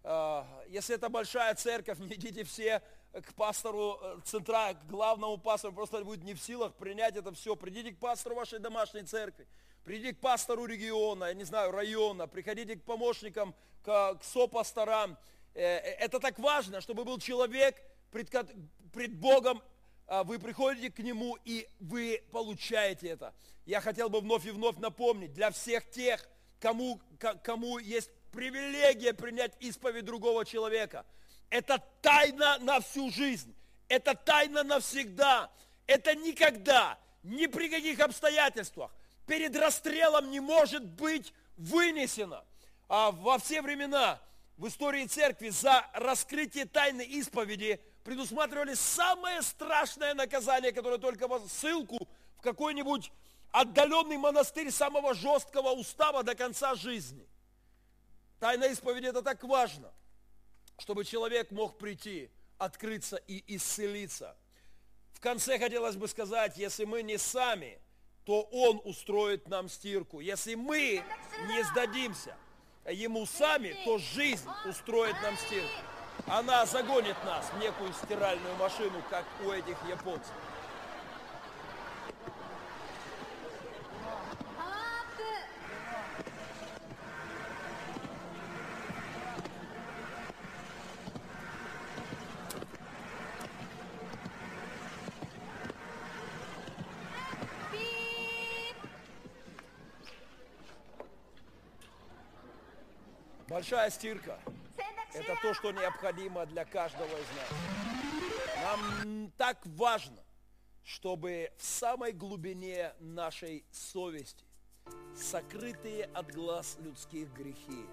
А, 0.06 0.46
если 0.68 0.94
это 0.94 1.08
большая 1.08 1.54
церковь, 1.54 1.98
не 2.00 2.14
идите 2.14 2.44
все 2.44 2.82
к 3.12 3.32
пастору 3.34 3.98
э, 4.02 4.18
центра, 4.24 4.74
к 4.74 4.86
главному 4.86 5.38
пастору, 5.38 5.72
просто 5.72 6.04
будет 6.04 6.24
не 6.24 6.34
в 6.34 6.40
силах 6.40 6.74
принять 6.74 7.16
это 7.16 7.32
все. 7.32 7.56
Придите 7.56 7.92
к 7.92 7.98
пастору 7.98 8.34
вашей 8.34 8.58
домашней 8.58 9.04
церкви, 9.04 9.46
придите 9.84 10.14
к 10.14 10.20
пастору 10.20 10.66
региона, 10.66 11.26
я 11.26 11.34
не 11.34 11.44
знаю, 11.44 11.70
района, 11.70 12.26
приходите 12.26 12.76
к 12.76 12.82
помощникам, 12.82 13.54
к, 13.82 14.16
к 14.16 14.24
сопасторам. 14.24 15.16
Э, 15.54 15.78
это 15.78 16.20
так 16.20 16.38
важно, 16.38 16.82
чтобы 16.82 17.04
был 17.04 17.18
человек, 17.18 17.80
пред, 18.10 18.30
пред 18.92 19.16
Богом 19.18 19.62
а, 20.06 20.22
вы 20.22 20.38
приходите 20.38 20.90
к 20.90 20.98
Нему 20.98 21.38
и 21.44 21.66
вы 21.80 22.22
получаете 22.30 23.08
это. 23.08 23.34
Я 23.64 23.80
хотел 23.80 24.10
бы 24.10 24.20
вновь 24.20 24.44
и 24.44 24.50
вновь 24.50 24.76
напомнить, 24.76 25.32
для 25.32 25.50
всех 25.50 25.88
тех, 25.90 26.28
кому, 26.60 27.00
кому 27.42 27.78
есть 27.78 28.10
привилегия 28.34 29.14
принять 29.14 29.54
исповедь 29.60 30.04
другого 30.04 30.44
человека, 30.44 31.06
это 31.50 31.82
тайна 32.02 32.58
на 32.58 32.80
всю 32.80 33.10
жизнь, 33.10 33.54
это 33.88 34.14
тайна 34.14 34.62
навсегда, 34.62 35.50
это 35.86 36.14
никогда, 36.14 36.98
ни 37.22 37.46
при 37.46 37.68
каких 37.68 38.00
обстоятельствах 38.00 38.90
перед 39.26 39.56
расстрелом 39.56 40.30
не 40.30 40.40
может 40.40 40.84
быть 40.84 41.32
вынесено. 41.56 42.44
А 42.88 43.10
во 43.10 43.38
все 43.38 43.62
времена 43.62 44.20
в 44.56 44.68
истории 44.68 45.06
церкви 45.06 45.48
за 45.48 45.86
раскрытие 45.94 46.66
тайны 46.66 47.02
исповеди– 47.02 47.80
предусматривали 48.04 48.74
самое 48.74 49.42
страшное 49.42 50.14
наказание, 50.14 50.72
которое 50.72 50.98
только 50.98 51.26
ссылку 51.48 52.06
в 52.36 52.42
какой-нибудь 52.42 53.10
отдаленный 53.50 54.18
монастырь 54.18 54.70
самого 54.70 55.14
жесткого 55.14 55.70
устава 55.70 56.22
до 56.22 56.34
конца 56.34 56.74
жизни. 56.74 57.26
Тайна 58.44 58.66
исповеди 58.66 59.06
это 59.06 59.22
так 59.22 59.42
важно, 59.42 59.90
чтобы 60.78 61.06
человек 61.06 61.50
мог 61.50 61.78
прийти, 61.78 62.30
открыться 62.58 63.16
и 63.16 63.42
исцелиться. 63.56 64.36
В 65.14 65.20
конце 65.20 65.58
хотелось 65.58 65.96
бы 65.96 66.06
сказать, 66.08 66.58
если 66.58 66.84
мы 66.84 67.02
не 67.02 67.16
сами 67.16 67.78
то 68.26 68.42
Он 68.52 68.82
устроит 68.84 69.48
нам 69.48 69.70
стирку. 69.70 70.20
Если 70.20 70.56
мы 70.56 71.02
не 71.48 71.62
сдадимся 71.62 72.36
Ему 72.86 73.24
сами, 73.24 73.78
то 73.86 73.96
жизнь 73.96 74.46
устроит 74.66 75.16
нам 75.22 75.38
стирку. 75.38 75.80
Она 76.26 76.66
загонит 76.66 77.16
нас 77.24 77.46
в 77.46 77.58
некую 77.58 77.94
стиральную 77.94 78.56
машину, 78.56 79.02
как 79.08 79.24
у 79.46 79.52
этих 79.52 79.78
японцев. 79.88 80.34
Большая 103.64 103.88
стирка– 103.88 104.38
это 105.14 105.36
то, 105.40 105.54
что 105.54 105.72
необходимо 105.72 106.44
для 106.44 106.66
каждого 106.66 107.06
из 107.06 107.26
нас. 107.34 107.48
Нам 108.62 109.32
так 109.38 109.58
важно, 109.64 110.22
чтобы 110.82 111.50
в 111.56 111.64
самой 111.64 112.12
глубине 112.12 112.92
нашей 113.00 113.64
совести, 113.72 114.44
сокрытые 115.16 116.04
от 116.12 116.30
глаз 116.30 116.76
людских 116.80 117.32
грехи, 117.32 117.86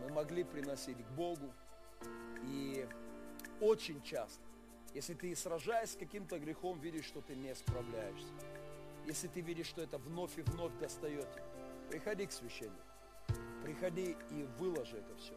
мы 0.00 0.14
могли 0.14 0.42
приносить 0.42 0.98
к 0.98 1.10
Богу. 1.12 1.54
И 2.48 2.84
очень 3.60 4.02
часто, 4.02 4.42
если 4.94 5.14
ты 5.14 5.36
сражаясь 5.36 5.92
с 5.92 5.96
каким-то 5.96 6.40
грехом, 6.40 6.80
видишь, 6.80 7.04
что 7.04 7.20
ты 7.20 7.36
не 7.36 7.54
справляешься, 7.54 8.34
если 9.06 9.28
ты 9.28 9.42
видишь, 9.42 9.68
что 9.68 9.80
это 9.80 9.96
вновь 9.96 10.36
и 10.38 10.42
вновь 10.42 10.76
достает 10.80 11.28
приходи 11.88 12.26
к 12.26 12.32
священнику 12.32 12.83
приходи 13.64 14.14
и 14.30 14.46
выложи 14.58 14.98
это 14.98 15.16
все. 15.16 15.34